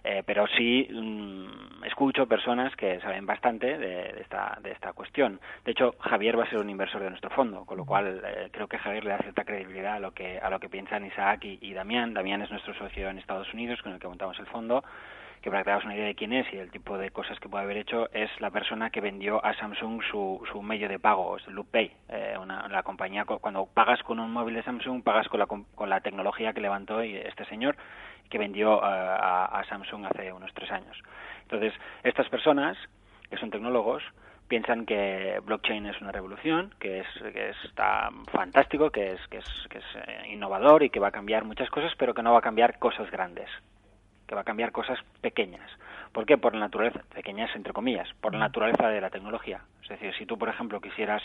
Eh, 0.04 0.22
pero 0.24 0.46
sí 0.46 0.88
mm, 0.88 1.82
escucho 1.84 2.26
personas 2.28 2.76
que 2.76 3.00
saben 3.00 3.26
bastante 3.26 3.76
de, 3.76 4.20
esta, 4.20 4.56
de 4.62 4.70
esta 4.70 4.92
cuestión. 4.92 5.40
De 5.64 5.72
hecho, 5.72 5.96
Javier 5.98 6.38
va 6.38 6.44
a 6.44 6.48
ser 6.48 6.60
un 6.60 6.70
inversor 6.70 7.02
de 7.02 7.10
nuestro 7.10 7.30
fondo, 7.30 7.64
con 7.64 7.76
lo 7.76 7.84
cual 7.84 8.22
eh, 8.24 8.48
creo 8.52 8.68
que 8.68 8.78
Javier 8.78 9.02
le 9.02 9.10
da 9.10 9.18
cierta 9.18 9.44
credibilidad 9.44 9.94
a 9.94 9.98
lo 9.98 10.12
que, 10.12 10.38
a 10.38 10.48
lo 10.48 10.60
que 10.60 10.68
piensan 10.68 11.04
Isaac 11.06 11.44
y, 11.44 11.58
y 11.60 11.72
Damián. 11.72 12.14
Damián 12.14 12.40
es 12.40 12.52
nuestro 12.52 12.72
socio 12.74 13.08
en 13.10 13.18
Estados 13.18 13.52
Unidos, 13.52 13.82
con 13.82 13.94
el 13.94 13.98
que 13.98 14.06
montamos 14.06 14.38
el 14.38 14.46
fondo 14.46 14.84
que 15.46 15.50
para 15.50 15.62
que 15.62 15.66
te 15.66 15.70
hagas 15.70 15.84
una 15.84 15.94
idea 15.94 16.06
de 16.06 16.16
quién 16.16 16.32
es 16.32 16.52
y 16.52 16.56
el 16.56 16.72
tipo 16.72 16.98
de 16.98 17.12
cosas 17.12 17.38
que 17.38 17.48
puede 17.48 17.62
haber 17.62 17.76
hecho, 17.76 18.10
es 18.12 18.28
la 18.40 18.50
persona 18.50 18.90
que 18.90 19.00
vendió 19.00 19.44
a 19.44 19.54
Samsung 19.54 20.02
su, 20.10 20.42
su 20.50 20.60
medio 20.60 20.88
de 20.88 20.98
pago, 20.98 21.36
es 21.36 21.46
Loop 21.46 21.68
eh, 21.72 22.36
una, 22.36 22.66
la 22.66 22.82
compañía, 22.82 23.24
cuando 23.24 23.66
pagas 23.66 24.02
con 24.02 24.18
un 24.18 24.32
móvil 24.32 24.56
de 24.56 24.64
Samsung, 24.64 25.04
pagas 25.04 25.28
con 25.28 25.38
la, 25.38 25.46
con 25.46 25.88
la 25.88 26.00
tecnología 26.00 26.52
que 26.52 26.60
levantó 26.60 27.00
este 27.00 27.44
señor 27.44 27.76
que 28.28 28.38
vendió 28.38 28.78
eh, 28.78 28.80
a, 28.82 29.62
Samsung 29.68 30.06
hace 30.06 30.32
unos 30.32 30.52
tres 30.52 30.68
años. 30.72 31.00
Entonces, 31.42 31.72
estas 32.02 32.28
personas, 32.28 32.76
que 33.30 33.36
son 33.36 33.52
tecnólogos, 33.52 34.02
piensan 34.48 34.84
que 34.84 35.40
blockchain 35.44 35.86
es 35.86 36.00
una 36.00 36.10
revolución, 36.10 36.74
que 36.80 36.98
es 36.98 37.06
que 37.32 37.50
está 37.62 38.10
fantástico, 38.32 38.90
que 38.90 39.12
es 39.12 39.20
que 39.28 39.38
es 39.38 39.66
que 39.70 39.78
es 39.78 39.84
eh, 39.94 40.26
innovador 40.32 40.82
y 40.82 40.90
que 40.90 40.98
va 40.98 41.08
a 41.08 41.12
cambiar 41.12 41.44
muchas 41.44 41.70
cosas, 41.70 41.92
pero 41.96 42.14
que 42.14 42.24
no 42.24 42.32
va 42.32 42.40
a 42.40 42.42
cambiar 42.42 42.80
cosas 42.80 43.08
grandes, 43.12 43.48
que 44.26 44.34
va 44.34 44.42
a 44.42 44.44
cambiar 44.44 44.72
cosas 44.72 44.98
pequeñas. 45.20 45.70
¿Por 46.12 46.26
qué? 46.26 46.38
Por 46.38 46.54
la 46.54 46.60
naturaleza, 46.60 47.02
pequeñas 47.14 47.54
entre 47.54 47.72
comillas, 47.72 48.08
por 48.20 48.32
la 48.32 48.40
naturaleza 48.40 48.88
de 48.88 49.00
la 49.00 49.10
tecnología. 49.10 49.60
Es 49.82 49.88
decir, 49.88 50.14
si 50.16 50.26
tú, 50.26 50.38
por 50.38 50.48
ejemplo, 50.48 50.80
quisieras 50.80 51.22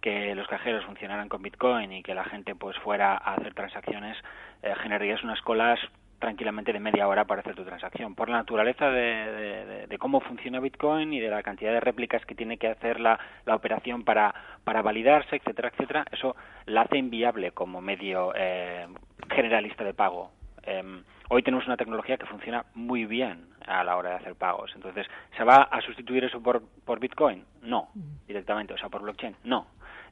que 0.00 0.34
los 0.34 0.46
cajeros 0.46 0.84
funcionaran 0.84 1.28
con 1.28 1.42
Bitcoin 1.42 1.92
y 1.92 2.02
que 2.02 2.14
la 2.14 2.24
gente 2.24 2.54
pues 2.54 2.76
fuera 2.78 3.12
a 3.14 3.34
hacer 3.34 3.54
transacciones, 3.54 4.16
eh, 4.62 4.74
generarías 4.82 5.22
unas 5.24 5.40
colas 5.40 5.80
tranquilamente 6.18 6.72
de 6.72 6.80
media 6.80 7.08
hora 7.08 7.24
para 7.24 7.40
hacer 7.40 7.54
tu 7.54 7.64
transacción. 7.64 8.14
Por 8.14 8.28
la 8.30 8.38
naturaleza 8.38 8.90
de, 8.90 9.96
cómo 9.98 10.20
funciona 10.20 10.60
Bitcoin 10.60 11.12
y 11.12 11.20
de 11.20 11.28
la 11.28 11.42
cantidad 11.42 11.72
de 11.72 11.80
réplicas 11.80 12.24
que 12.24 12.34
tiene 12.34 12.56
que 12.56 12.68
hacer 12.68 13.00
la, 13.00 13.18
la 13.44 13.54
operación 13.54 14.04
para, 14.04 14.34
para 14.64 14.82
validarse, 14.82 15.36
etcétera, 15.36 15.68
etcétera, 15.68 16.04
eso 16.10 16.34
la 16.66 16.82
hace 16.82 16.98
inviable 16.98 17.52
como 17.52 17.80
medio 17.80 18.32
eh, 18.34 18.86
generalista 19.30 19.84
de 19.84 19.94
pago. 19.94 20.30
Em, 20.62 21.02
hoy 21.28 21.42
tenemos 21.42 21.66
una 21.66 21.76
tecnología 21.76 22.16
que 22.16 22.26
funciona 22.26 22.64
muy 22.74 23.06
bien 23.06 23.46
a 23.66 23.84
la 23.84 23.96
hora 23.96 24.10
de 24.10 24.16
hacer 24.16 24.34
pagos. 24.34 24.72
Entonces, 24.74 25.06
¿se 25.36 25.44
va 25.44 25.62
a 25.62 25.80
sustituir 25.80 26.24
eso 26.24 26.42
por, 26.42 26.62
por 26.84 27.00
Bitcoin? 27.00 27.44
No, 27.62 27.88
directamente, 28.26 28.74
o 28.74 28.78
sea, 28.78 28.88
por 28.88 29.02
blockchain. 29.02 29.36
No. 29.44 29.66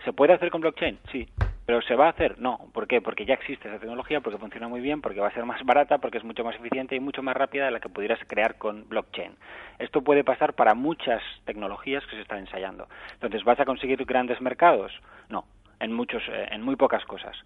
¿Se 0.05 0.13
puede 0.13 0.33
hacer 0.33 0.51
con 0.51 0.61
blockchain? 0.61 0.99
Sí. 1.11 1.29
¿Pero 1.65 1.81
se 1.83 1.95
va 1.95 2.07
a 2.07 2.11
hacer? 2.11 2.41
No. 2.41 2.59
¿Por 2.73 2.89
qué? 2.89 3.01
Porque 3.01 3.25
ya 3.25 3.35
existe 3.35 3.69
esa 3.69 3.79
tecnología, 3.79 4.21
porque 4.21 4.39
funciona 4.39 4.67
muy 4.67 4.81
bien, 4.81 5.01
porque 5.01 5.21
va 5.21 5.29
a 5.29 5.35
ser 5.35 5.45
más 5.45 5.63
barata, 5.65 5.99
porque 5.99 6.19
es 6.19 6.25
mucho 6.25 6.43
más 6.43 6.57
eficiente 6.57 6.97
y 6.97 7.01
mucho 7.01 7.23
más 7.23 7.37
rápida 7.37 7.67
de 7.67 7.71
la 7.71 7.81
que 7.81 7.89
pudieras 7.89 8.19
crear 8.27 8.57
con 8.57 8.89
blockchain. 8.89 9.37
Esto 9.79 10.03
puede 10.03 10.25
pasar 10.25 10.55
para 10.55 10.75
muchas 10.75 11.23
tecnologías 11.45 12.05
que 12.07 12.17
se 12.17 12.23
están 12.23 12.39
ensayando. 12.39 12.89
Entonces, 13.15 13.45
¿vas 13.45 13.61
a 13.61 13.65
conseguir 13.65 14.05
grandes 14.05 14.41
mercados? 14.41 14.93
No. 15.29 15.45
En, 15.79 15.93
muchos, 15.93 16.23
eh, 16.29 16.49
en 16.51 16.63
muy 16.63 16.77
pocas 16.77 17.05
cosas. 17.05 17.37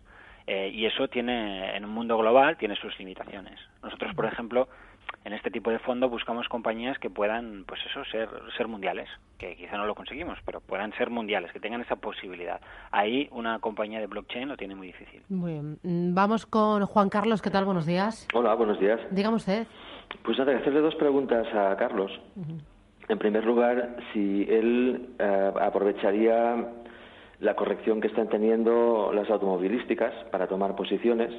Eh, 0.47 0.71
y 0.73 0.87
eso 0.87 1.09
tiene, 1.09 1.77
en 1.77 1.85
un 1.85 1.91
mundo 1.91 2.17
global, 2.17 2.57
tiene 2.57 2.77
sus 2.77 2.97
limitaciones. 2.99 3.59
Nosotros, 3.83 4.15
por 4.15 4.27
ejemplo, 4.27 4.69
en 5.25 5.33
este 5.33 5.51
tipo 5.51 5.71
de 5.71 5.81
fondo 5.81 6.09
buscamos 6.09 6.49
compañías 6.49 6.99
que 6.99 7.11
puedan, 7.11 7.65
pues 7.67 7.81
eso, 7.91 8.05
ser, 8.05 8.29
ser 8.57 8.69
mundiales, 8.69 9.09
que 9.39 9.57
quizá 9.57 9.77
no 9.77 9.87
lo 9.87 9.97
conseguimos, 9.97 10.39
pero 10.45 10.61
puedan 10.61 10.93
ser 10.93 11.11
mundiales, 11.11 11.53
que 11.53 11.59
tengan 11.59 11.81
esa 11.81 11.97
posibilidad. 11.97 12.61
Ahí 12.93 13.29
una 13.33 13.59
compañía 13.59 13.99
de 13.99 14.07
blockchain 14.07 14.49
lo 14.49 14.57
tiene 14.57 14.77
muy 14.77 14.89
difícil. 14.89 15.23
Muy 15.29 15.53
bien. 15.53 15.79
Mm, 15.83 16.15
vamos 16.15 16.47
con 16.47 16.87
Juan 16.87 17.09
Carlos, 17.09 17.43
¿qué 17.43 17.51
tal? 17.51 17.65
Buenos 17.65 17.87
días. 17.87 18.29
Hola, 18.33 18.55
buenos 18.55 18.79
días. 18.79 19.01
Dígame 19.11 19.37
usted. 19.37 19.67
Pues 20.23 20.39
nada, 20.39 20.57
hacerle 20.57 20.81
dos 20.81 20.95
preguntas 20.95 21.47
a 21.53 21.77
Carlos. 21.77 22.13
En 23.09 23.19
primer 23.19 23.45
lugar, 23.45 23.97
si 24.13 24.47
él 24.49 25.09
eh, 25.19 25.53
aprovecharía 25.61 26.67
la 27.41 27.55
corrección 27.55 28.01
que 28.01 28.09
están 28.09 28.29
teniendo 28.29 29.13
las 29.13 29.29
automovilísticas 29.31 30.13
para 30.31 30.47
tomar 30.47 30.75
posiciones 30.75 31.31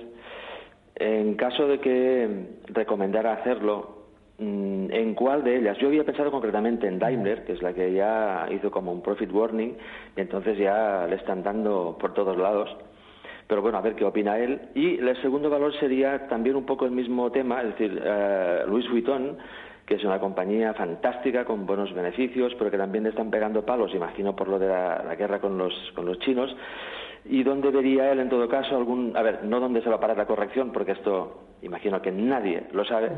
en 1.00 1.36
caso 1.36 1.68
de 1.68 1.80
que 1.80 2.28
recomendara 2.70 3.34
hacerlo, 3.34 4.08
mm, 4.40 4.92
¿en 4.92 5.14
cuál 5.14 5.44
de 5.44 5.58
ellas? 5.58 5.78
Yo 5.78 5.88
había 5.90 6.04
pensado 6.04 6.32
concretamente 6.32 6.88
en 6.88 6.98
Daimler, 6.98 7.46
que 7.46 7.54
es 7.54 7.62
la 7.62 7.74
que 7.74 7.94
ya 7.94 8.48
hizo 8.52 8.72
como 8.72 8.92
un 8.92 9.02
profit 9.04 9.32
warning, 9.32 9.76
y 10.16 10.22
entonces 10.22 10.58
ya 10.58 11.06
le 11.08 11.18
están 11.18 11.44
dando 11.44 11.98
por 12.00 12.14
todos 12.16 12.36
lados. 12.36 12.76
Pero 13.48 13.62
bueno, 13.62 13.78
a 13.78 13.82
ver 13.82 13.96
qué 13.96 14.06
opina 14.06 14.40
él. 14.40 14.60
Y 14.74 14.98
el 14.98 15.22
segundo 15.22 15.50
valor 15.52 15.72
sería 15.80 16.28
también 16.28 16.56
un 16.56 16.66
poco 16.66 16.86
el 16.86 16.92
mismo 16.92 17.32
tema, 17.32 17.62
es 17.62 17.78
decir, 17.78 18.02
uh, 18.02 18.68
Louis 18.68 18.90
Vuitton, 18.90 19.38
que 19.88 19.96
es 19.96 20.04
una 20.04 20.20
compañía 20.20 20.74
fantástica 20.74 21.46
con 21.46 21.66
buenos 21.66 21.94
beneficios, 21.94 22.54
pero 22.60 22.70
que 22.70 22.78
también 22.78 23.06
le 23.06 23.12
están 23.12 23.32
pegando 23.32 23.66
palos, 23.66 23.96
imagino 23.96 24.36
por 24.36 24.50
lo 24.50 24.60
de 24.60 24.68
la, 24.68 25.16
guerra 25.18 25.40
con 25.40 25.58
los, 25.58 25.74
con 25.96 26.06
los 26.06 26.20
chinos 26.20 26.54
y 27.24 27.42
dónde 27.44 27.72
vería 27.72 28.12
él 28.12 28.20
en 28.20 28.30
todo 28.30 28.50
caso 28.50 28.76
algún, 28.76 29.16
a 29.16 29.22
ver, 29.22 29.46
no 29.46 29.62
dónde 29.62 29.82
se 29.82 29.90
va 29.90 29.96
a 29.96 30.00
parar 30.00 30.18
la 30.18 30.28
corrección, 30.28 30.74
porque 30.74 30.92
esto 30.92 31.40
imagino 31.62 32.02
que 32.02 32.12
nadie 32.12 32.68
lo 32.74 32.84
sabe, 32.84 33.12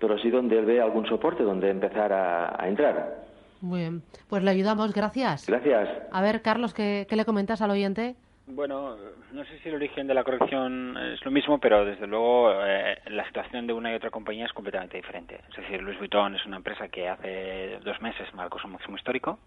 pero 0.00 0.18
sí 0.18 0.30
donde 0.30 0.58
él 0.58 0.64
ve 0.64 0.80
algún 0.80 1.06
soporte 1.06 1.44
donde 1.44 1.70
empezar 1.70 2.12
a, 2.12 2.68
entrar. 2.68 3.24
Muy 3.60 3.80
bien, 3.80 4.02
pues 4.28 4.42
le 4.42 4.50
ayudamos, 4.50 4.92
gracias. 4.92 5.46
Gracias. 5.46 5.88
A 6.10 6.20
ver, 6.22 6.42
Carlos, 6.42 6.74
¿qué, 6.74 7.06
le 7.08 7.24
comentas 7.24 7.62
al 7.62 7.70
oyente? 7.70 8.16
Bueno, 8.48 8.96
no 9.32 9.44
sé 9.44 9.58
si 9.58 9.68
el 9.68 9.74
origen 9.74 10.06
de 10.06 10.14
la 10.14 10.22
corrección 10.22 10.96
es 10.96 11.24
lo 11.24 11.32
mismo, 11.32 11.58
pero 11.58 11.84
desde 11.84 12.06
luego 12.06 12.52
eh, 12.62 12.96
la 13.06 13.26
situación 13.26 13.66
de 13.66 13.72
una 13.72 13.90
y 13.90 13.96
otra 13.96 14.10
compañía 14.10 14.46
es 14.46 14.52
completamente 14.52 14.96
diferente. 14.96 15.40
Es 15.50 15.56
decir, 15.56 15.82
Louis 15.82 15.98
Vuitton 15.98 16.36
es 16.36 16.46
una 16.46 16.58
empresa 16.58 16.88
que 16.88 17.08
hace 17.08 17.80
dos 17.84 18.00
meses 18.00 18.32
marcó 18.34 18.60
su 18.60 18.68
máximo 18.68 18.96
histórico, 18.96 19.40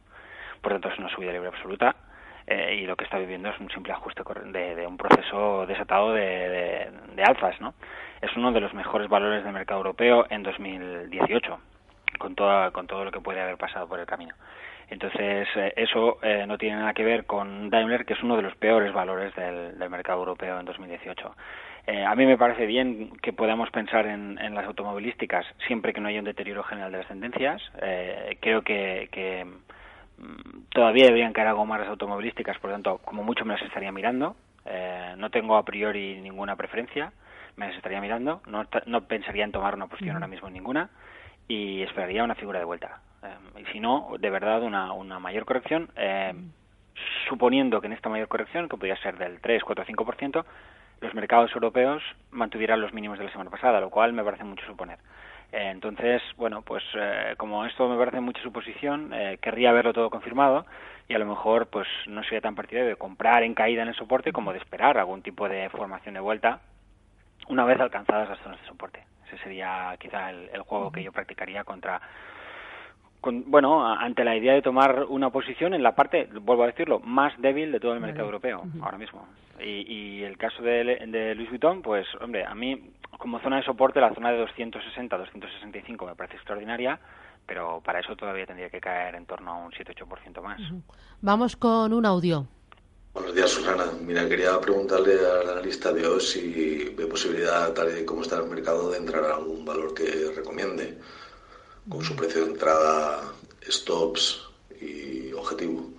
por 0.61 0.73
tanto 0.73 0.89
es 0.89 0.99
una 0.99 1.07
subida 1.15 1.31
libre 1.31 1.47
absoluta 1.47 1.95
eh, 2.45 2.75
y 2.81 2.85
lo 2.85 2.97
que 2.97 3.05
está 3.05 3.17
viviendo 3.17 3.47
es 3.47 3.59
un 3.61 3.71
simple 3.71 3.93
ajuste 3.93 4.21
de, 4.51 4.85
un 4.85 4.97
proceso 4.97 5.65
desatado 5.65 6.11
de, 6.11 6.91
alzas, 7.25 7.61
¿no? 7.61 7.75
Es 8.21 8.35
uno 8.35 8.51
de 8.51 8.59
los 8.59 8.73
mejores 8.73 9.07
valores 9.07 9.45
del 9.45 9.53
mercado 9.53 9.79
europeo 9.79 10.25
en 10.29 10.43
2018, 10.43 11.57
con, 12.17 12.35
toda, 12.35 12.71
con 12.71 12.85
todo 12.85 13.05
lo 13.05 13.11
que 13.11 13.21
puede 13.21 13.39
haber 13.39 13.55
pasado 13.55 13.87
por 13.87 14.01
el 14.01 14.05
camino. 14.05 14.35
Entonces, 14.89 15.47
eh, 15.55 15.73
eso 15.75 16.17
eh, 16.21 16.45
no 16.47 16.57
tiene 16.57 16.77
nada 16.77 16.93
que 16.93 17.03
ver 17.03 17.25
con 17.25 17.69
Daimler, 17.69 18.05
que 18.05 18.13
es 18.13 18.23
uno 18.23 18.35
de 18.35 18.41
los 18.41 18.55
peores 18.55 18.93
valores 18.93 19.33
del, 19.35 19.89
mercado 19.89 20.19
europeo 20.19 20.59
en 20.59 20.65
2018. 20.65 21.35
a 22.07 22.15
mí 22.15 22.25
me 22.25 22.37
parece 22.37 22.67
bien 22.67 23.11
que 23.21 23.33
podamos 23.33 23.71
pensar 23.71 24.05
en, 24.05 24.35
las 24.53 24.65
automovilísticas 24.65 25.45
siempre 25.65 25.93
que 25.93 26.01
no 26.01 26.07
haya 26.07 26.19
un 26.19 26.25
deterioro 26.25 26.63
general 26.63 26.91
de 26.91 26.99
las 26.99 27.07
tendencias. 27.07 27.61
creo 28.39 28.61
que 28.61 29.07
Mm, 30.19 30.63
todavía 30.69 31.05
deberían 31.05 31.33
caer 31.33 31.47
algo 31.47 31.65
más 31.65 31.79
las 31.79 31.89
automovilísticas, 31.89 32.57
por 32.59 32.69
lo 32.69 32.75
tanto, 32.75 32.97
como 32.99 33.23
mucho 33.23 33.45
me 33.45 33.53
las 33.53 33.63
estaría 33.63 33.91
mirando. 33.91 34.35
Eh, 34.65 35.13
no 35.17 35.29
tengo 35.29 35.55
a 35.55 35.63
priori 35.63 36.19
ninguna 36.21 36.55
preferencia, 36.55 37.13
me 37.55 37.67
las 37.67 37.77
estaría 37.77 38.01
mirando. 38.01 38.41
No, 38.47 38.65
no 38.85 39.01
pensaría 39.05 39.45
en 39.45 39.51
tomar 39.51 39.75
una 39.75 39.87
posición 39.87 40.15
ahora 40.15 40.27
mismo 40.27 40.47
en 40.47 40.53
ninguna 40.53 40.89
y 41.47 41.81
esperaría 41.81 42.23
una 42.23 42.35
figura 42.35 42.59
de 42.59 42.65
vuelta. 42.65 43.01
Eh, 43.23 43.61
y 43.61 43.65
si 43.71 43.79
no, 43.79 44.11
de 44.19 44.29
verdad, 44.29 44.63
una, 44.63 44.93
una 44.93 45.19
mayor 45.19 45.45
corrección, 45.45 45.89
eh, 45.95 46.33
suponiendo 47.27 47.81
que 47.81 47.87
en 47.87 47.93
esta 47.93 48.09
mayor 48.09 48.27
corrección, 48.27 48.69
que 48.69 48.77
podría 48.77 48.97
ser 48.97 49.17
del 49.17 49.39
3, 49.39 49.63
4, 49.63 49.85
5%, 49.85 50.45
los 51.01 51.13
mercados 51.13 51.51
europeos 51.53 52.03
mantuvieran 52.31 52.81
los 52.81 52.93
mínimos 52.93 53.17
de 53.17 53.25
la 53.25 53.31
semana 53.31 53.49
pasada, 53.49 53.79
lo 53.79 53.89
cual 53.89 54.13
me 54.13 54.23
parece 54.23 54.43
mucho 54.43 54.65
suponer. 54.65 54.99
Eh, 55.51 55.69
entonces, 55.71 56.21
bueno, 56.37 56.61
pues 56.61 56.83
eh, 56.93 57.33
como 57.37 57.65
esto 57.65 57.87
me 57.87 57.97
parece 57.97 58.19
mucha 58.19 58.41
suposición, 58.41 59.11
eh, 59.13 59.39
querría 59.41 59.71
verlo 59.71 59.93
todo 59.93 60.09
confirmado 60.09 60.65
y 61.07 61.15
a 61.15 61.19
lo 61.19 61.25
mejor 61.25 61.67
pues 61.67 61.87
no 62.07 62.21
sería 62.23 62.41
tan 62.41 62.55
partidario 62.55 62.89
de 62.89 62.95
comprar 62.95 63.43
en 63.43 63.55
caída 63.55 63.81
en 63.81 63.87
el 63.87 63.95
soporte 63.95 64.31
como 64.31 64.51
de 64.51 64.59
esperar 64.59 64.97
algún 64.97 65.23
tipo 65.23 65.49
de 65.49 65.69
formación 65.69 66.13
de 66.13 66.19
vuelta 66.19 66.59
una 67.47 67.65
vez 67.65 67.79
alcanzadas 67.79 68.29
las 68.29 68.39
zonas 68.39 68.61
de 68.61 68.67
soporte. 68.67 69.03
Ese 69.25 69.37
sería 69.39 69.95
quizá 69.99 70.29
el, 70.29 70.49
el 70.53 70.61
juego 70.61 70.91
que 70.91 71.01
yo 71.01 71.11
practicaría 71.11 71.63
contra 71.63 71.99
bueno, 73.21 73.85
ante 73.85 74.23
la 74.23 74.35
idea 74.35 74.53
de 74.53 74.61
tomar 74.61 75.05
una 75.09 75.29
posición 75.29 75.73
en 75.73 75.83
la 75.83 75.95
parte, 75.95 76.29
vuelvo 76.41 76.63
a 76.63 76.67
decirlo, 76.67 76.99
más 76.99 77.33
débil 77.39 77.71
de 77.71 77.79
todo 77.79 77.93
el 77.93 77.99
mercado 77.99 78.25
europeo 78.25 78.63
ahora 78.81 78.97
mismo. 78.97 79.27
Y, 79.59 80.23
el 80.23 80.37
caso 80.37 80.61
de, 80.63 81.05
de 81.07 81.35
Louis 81.35 81.49
Vuitton, 81.49 81.81
pues, 81.81 82.07
hombre, 82.21 82.45
a 82.45 82.55
mí 82.55 82.93
como 83.17 83.39
zona 83.41 83.57
de 83.57 83.63
soporte 83.63 83.99
la 83.99 84.13
zona 84.13 84.31
de 84.31 84.45
260-265 84.45 86.05
me 86.05 86.15
parece 86.15 86.37
extraordinaria, 86.37 86.99
pero 87.45 87.81
para 87.83 87.99
eso 87.99 88.15
todavía 88.15 88.45
tendría 88.45 88.69
que 88.69 88.79
caer 88.79 89.15
en 89.15 89.25
torno 89.25 89.51
a 89.51 89.57
un 89.57 89.71
7-8% 89.71 90.41
más. 90.41 90.61
Vamos 91.21 91.55
con 91.57 91.91
un 91.91 92.05
audio. 92.05 92.47
Buenos 93.13 93.35
días, 93.35 93.49
Susana. 93.49 93.85
Mira, 94.01 94.29
quería 94.29 94.59
preguntarle 94.61 95.13
al 95.13 95.49
analista 95.49 95.91
de 95.91 96.07
hoy 96.07 96.21
si 96.21 96.93
ve 96.95 97.07
posibilidad, 97.07 97.73
tal 97.73 97.89
y 97.99 98.05
como 98.05 98.21
está 98.21 98.37
el 98.37 98.49
mercado, 98.49 98.91
de 98.91 98.97
entrar 98.97 99.23
a 99.25 99.35
algún 99.35 99.65
valor 99.65 99.93
que 99.93 100.31
recomiende 100.35 100.97
con 101.89 102.01
su 102.03 102.15
precio 102.15 102.45
de 102.45 102.51
entrada, 102.51 103.33
stops 103.63 104.47
y 104.79 105.33
objetivo. 105.33 105.89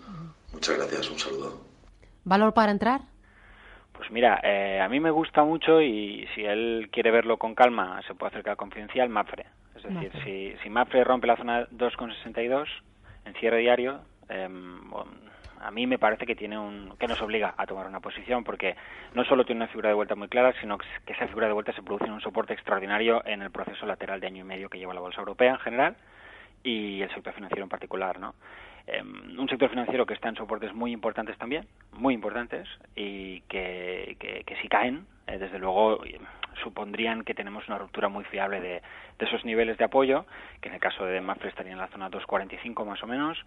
Muchas 0.52 0.76
gracias, 0.76 1.10
un 1.10 1.18
saludo. 1.18 1.60
¿Valor 2.24 2.54
para 2.54 2.72
entrar? 2.72 3.00
Pues 3.92 4.10
mira, 4.10 4.40
eh, 4.42 4.80
a 4.80 4.88
mí 4.88 5.00
me 5.00 5.10
gusta 5.10 5.44
mucho 5.44 5.82
y 5.82 6.26
si 6.34 6.44
él 6.44 6.88
quiere 6.92 7.10
verlo 7.10 7.36
con 7.38 7.54
calma, 7.54 8.00
se 8.06 8.14
puede 8.14 8.30
acercar 8.30 8.56
confidencial 8.56 9.08
Mafre. 9.08 9.46
Es 9.76 9.82
decir, 9.82 10.12
si, 10.24 10.54
si 10.62 10.70
Mafre 10.70 11.04
rompe 11.04 11.26
la 11.26 11.36
zona 11.36 11.68
2,62 11.68 12.66
en 13.24 13.34
cierre 13.34 13.58
diario, 13.58 14.00
em, 14.28 14.80
a 15.60 15.70
mí 15.70 15.86
me 15.86 15.98
parece 15.98 16.26
que 16.26 16.34
tiene 16.34 16.58
un 16.58 16.94
que 16.98 17.06
nos 17.06 17.20
obliga 17.20 17.54
a 17.56 17.66
tomar 17.66 17.86
una 17.86 18.00
posición 18.00 18.44
porque 18.44 18.76
no 19.14 19.24
solo 19.24 19.44
tiene 19.44 19.60
una 19.60 19.68
figura 19.68 19.88
de 19.88 19.94
vuelta 19.94 20.14
muy 20.14 20.28
clara, 20.28 20.54
sino 20.60 20.78
que 20.78 21.12
esa 21.12 21.26
figura 21.26 21.46
de 21.46 21.52
vuelta 21.52 21.72
se 21.72 21.82
produce 21.82 22.06
en 22.06 22.12
un 22.12 22.20
soporte 22.20 22.52
extraordinario 22.52 23.22
en 23.26 23.42
el 23.42 23.50
proceso 23.50 23.86
lateral 23.86 24.20
de 24.20 24.26
año 24.26 24.40
y 24.40 24.46
medio 24.46 24.68
que 24.68 24.78
lleva 24.78 24.94
la 24.94 25.00
bolsa 25.00 25.20
europea 25.20 25.52
en 25.52 25.58
general 25.58 25.96
y 26.62 27.02
el 27.02 27.10
sector 27.14 27.32
financiero 27.32 27.62
en 27.62 27.68
particular, 27.68 28.18
¿no? 28.18 28.34
Em, 28.86 29.38
un 29.38 29.48
sector 29.48 29.68
financiero 29.70 30.06
que 30.06 30.14
está 30.14 30.28
en 30.28 30.36
soportes 30.36 30.74
muy 30.74 30.92
importantes 30.92 31.36
también, 31.38 31.66
muy 31.92 32.14
importantes, 32.14 32.68
y 32.96 33.40
que, 33.42 34.16
que, 34.18 34.56
si 34.60 34.68
caen, 34.68 35.06
eh, 35.26 35.38
desde 35.38 35.58
luego 35.58 36.00
supondrían 36.62 37.24
que 37.24 37.34
tenemos 37.34 37.66
una 37.68 37.78
ruptura 37.78 38.08
muy 38.08 38.24
fiable 38.24 38.60
de, 38.60 38.82
de, 39.18 39.26
esos 39.26 39.44
niveles 39.44 39.78
de 39.78 39.84
apoyo, 39.84 40.26
que 40.60 40.68
en 40.68 40.74
el 40.74 40.80
caso 40.80 41.04
de 41.04 41.20
Mafre 41.20 41.48
estaría 41.48 41.72
en 41.72 41.78
la 41.78 41.88
zona 41.88 42.10
2.45 42.10 42.84
más 42.86 43.02
o 43.02 43.06
menos, 43.06 43.38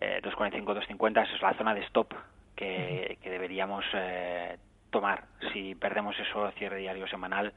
eh, 0.00 0.20
2.45, 0.22 0.64
2.50, 0.64 1.22
esa 1.22 1.34
es 1.34 1.42
la 1.42 1.54
zona 1.54 1.74
de 1.74 1.82
stop 1.82 2.12
que, 2.56 3.18
que 3.22 3.30
deberíamos 3.30 3.84
eh, 3.94 4.58
tomar 4.90 5.24
si 5.52 5.74
perdemos 5.74 6.18
eso 6.18 6.44
a 6.44 6.52
cierre 6.52 6.78
diario 6.78 7.06
semanal 7.06 7.52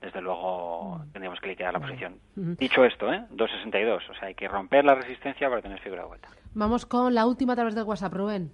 desde 0.00 0.20
luego 0.22 1.02
tendríamos 1.12 1.40
que 1.40 1.48
liquidar 1.48 1.74
la 1.74 1.80
posición. 1.80 2.18
Dicho 2.34 2.84
esto, 2.84 3.12
¿eh? 3.12 3.22
2.62, 3.32 4.10
o 4.10 4.14
sea, 4.14 4.28
hay 4.28 4.34
que 4.34 4.48
romper 4.48 4.84
la 4.84 4.94
resistencia 4.94 5.48
para 5.48 5.60
tener 5.60 5.78
figura 5.80 6.02
de 6.02 6.08
vuelta. 6.08 6.28
Vamos 6.54 6.86
con 6.86 7.14
la 7.14 7.26
última 7.26 7.52
a 7.52 7.56
través 7.56 7.74
de 7.74 7.82
WhatsApp, 7.82 8.14
Rubén. 8.14 8.50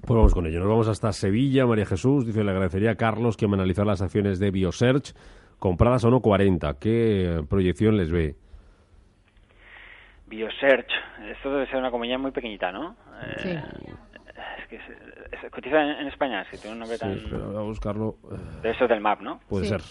Pues 0.00 0.16
vamos 0.16 0.34
con 0.34 0.46
ello. 0.46 0.58
Nos 0.60 0.68
vamos 0.68 0.88
hasta 0.88 1.12
Sevilla. 1.12 1.66
María 1.66 1.86
Jesús 1.86 2.26
dice: 2.26 2.42
Le 2.42 2.50
agradecería 2.50 2.92
a 2.92 2.94
Carlos 2.96 3.36
que 3.36 3.46
me 3.46 3.54
analizara 3.54 3.86
las 3.86 4.02
acciones 4.02 4.38
de 4.38 4.50
Biosearch 4.50 5.14
compradas 5.58 6.04
a 6.04 6.08
1,40. 6.08 6.78
¿Qué 6.80 7.44
proyección 7.48 7.96
les 7.96 8.10
ve? 8.10 8.34
Biosearch, 10.26 10.90
esto 11.30 11.52
debe 11.52 11.66
ser 11.66 11.76
una 11.76 11.90
compañía 11.90 12.18
muy 12.18 12.30
pequeñita, 12.30 12.72
¿no? 12.72 12.96
Sí. 13.36 13.50
Eh, 13.50 13.62
es 14.58 14.68
que 14.68 14.80
se, 15.40 15.50
cotiza 15.50 16.00
en, 16.00 16.08
España, 16.08 16.44
si 16.50 16.56
tiene 16.56 16.72
un 16.72 16.80
nombre 16.80 16.98
tan. 16.98 17.18
Sí, 17.18 17.26
pero 17.30 17.58
a 17.58 17.62
buscarlo. 17.62 18.16
De 18.62 18.70
eso 18.70 18.88
del 18.88 19.00
MAP, 19.00 19.20
¿no? 19.20 19.40
Puede 19.48 19.66
ser. 19.66 19.82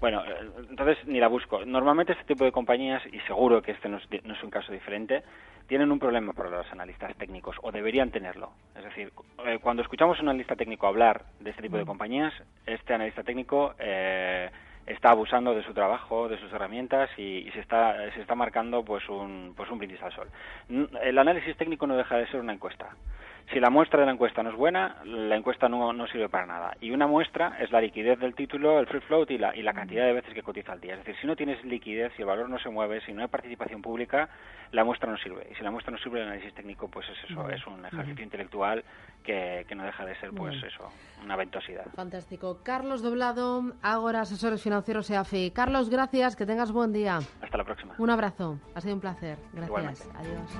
Bueno, 0.00 0.22
eh, 0.24 0.50
entonces 0.70 0.98
ni 1.06 1.18
la 1.18 1.28
busco. 1.28 1.64
Normalmente 1.64 2.12
este 2.12 2.24
tipo 2.24 2.44
de 2.44 2.52
compañías, 2.52 3.02
y 3.06 3.18
seguro 3.20 3.62
que 3.62 3.72
este 3.72 3.88
no 3.88 3.98
es, 3.98 4.42
un 4.42 4.50
caso 4.50 4.72
diferente, 4.72 5.22
tienen 5.66 5.90
un 5.90 5.98
problema 5.98 6.32
para 6.32 6.50
los 6.50 6.70
analistas 6.70 7.14
técnicos, 7.16 7.56
o 7.62 7.72
deberían 7.72 8.10
tenerlo. 8.10 8.50
Es 8.76 8.84
decir, 8.84 9.12
eh, 9.44 9.58
cuando 9.60 9.82
escuchamos 9.82 10.18
a 10.18 10.22
un 10.22 10.28
analista 10.28 10.54
técnico 10.54 10.86
hablar 10.86 11.22
de 11.40 11.50
este 11.50 11.62
tipo 11.62 11.76
de 11.76 11.84
mm. 11.84 11.86
compañías, 11.86 12.34
este 12.66 12.94
analista 12.94 13.22
técnico 13.22 13.74
eh, 13.78 14.50
está 14.86 15.10
abusando 15.10 15.54
de 15.54 15.64
su 15.64 15.72
trabajo, 15.72 16.28
de 16.28 16.38
sus 16.38 16.52
herramientas 16.52 17.10
y, 17.18 17.50
se 17.52 17.60
está 17.60 17.96
se 18.12 18.20
está 18.20 18.34
marcando 18.34 18.84
pues 18.84 19.08
un 19.08 19.54
pues 19.56 19.70
un 19.70 19.78
brindis 19.78 20.02
al 20.02 20.12
sol. 20.12 20.28
El 21.02 21.18
análisis 21.18 21.56
técnico 21.56 21.86
no 21.86 21.96
deja 21.96 22.16
de 22.16 22.26
ser 22.28 22.40
una 22.40 22.52
encuesta. 22.52 22.90
Si 23.52 23.60
la 23.60 23.70
muestra 23.70 24.00
de 24.00 24.06
la 24.06 24.12
encuesta 24.12 24.42
no 24.42 24.50
es 24.50 24.56
buena, 24.56 24.96
la 25.04 25.36
encuesta 25.36 25.68
no, 25.68 25.92
no 25.92 26.06
sirve 26.08 26.28
para 26.28 26.46
nada. 26.46 26.76
Y 26.80 26.90
una 26.90 27.06
muestra 27.06 27.56
es 27.60 27.70
la 27.70 27.80
liquidez 27.80 28.18
del 28.18 28.34
título, 28.34 28.80
el 28.80 28.86
free 28.86 29.00
float 29.00 29.30
y 29.30 29.38
la, 29.38 29.54
y 29.54 29.62
la 29.62 29.72
cantidad 29.72 30.04
de 30.04 30.14
veces 30.14 30.34
que 30.34 30.42
cotiza 30.42 30.72
al 30.72 30.80
día. 30.80 30.94
Es 30.94 30.98
decir, 31.00 31.14
si 31.20 31.26
no 31.28 31.36
tienes 31.36 31.64
liquidez, 31.64 32.12
si 32.16 32.22
el 32.22 32.28
valor 32.28 32.48
no 32.48 32.58
se 32.58 32.68
mueve, 32.70 33.00
si 33.02 33.12
no 33.12 33.22
hay 33.22 33.28
participación 33.28 33.82
pública, 33.82 34.28
la 34.72 34.82
muestra 34.84 35.10
no 35.10 35.16
sirve. 35.18 35.46
Y 35.50 35.54
si 35.54 35.62
la 35.62 35.70
muestra 35.70 35.92
no 35.92 35.98
sirve, 35.98 36.20
el 36.20 36.26
análisis 36.26 36.52
técnico, 36.54 36.88
pues 36.88 37.06
es 37.08 37.30
eso, 37.30 37.48
es 37.48 37.64
un 37.66 37.86
ejercicio 37.86 38.24
intelectual 38.24 38.82
que, 39.22 39.64
que, 39.68 39.74
no 39.74 39.84
deja 39.84 40.04
de 40.04 40.18
ser, 40.18 40.30
pues 40.32 40.56
eso, 40.62 40.90
una 41.22 41.36
ventosidad. 41.36 41.86
Fantástico. 41.94 42.60
Carlos 42.64 43.02
Doblado, 43.02 43.62
Ágora, 43.82 44.22
asesores 44.22 44.62
financieros 44.62 45.08
EAFI. 45.08 45.52
Carlos, 45.52 45.88
gracias, 45.88 46.34
que 46.34 46.46
tengas 46.46 46.72
buen 46.72 46.92
día. 46.92 47.20
Hasta 47.40 47.56
la 47.56 47.64
próxima. 47.64 47.94
Un 47.98 48.10
abrazo, 48.10 48.58
ha 48.74 48.80
sido 48.80 48.94
un 48.94 49.00
placer. 49.00 49.38
Gracias. 49.52 50.10
Adiós. 50.16 50.50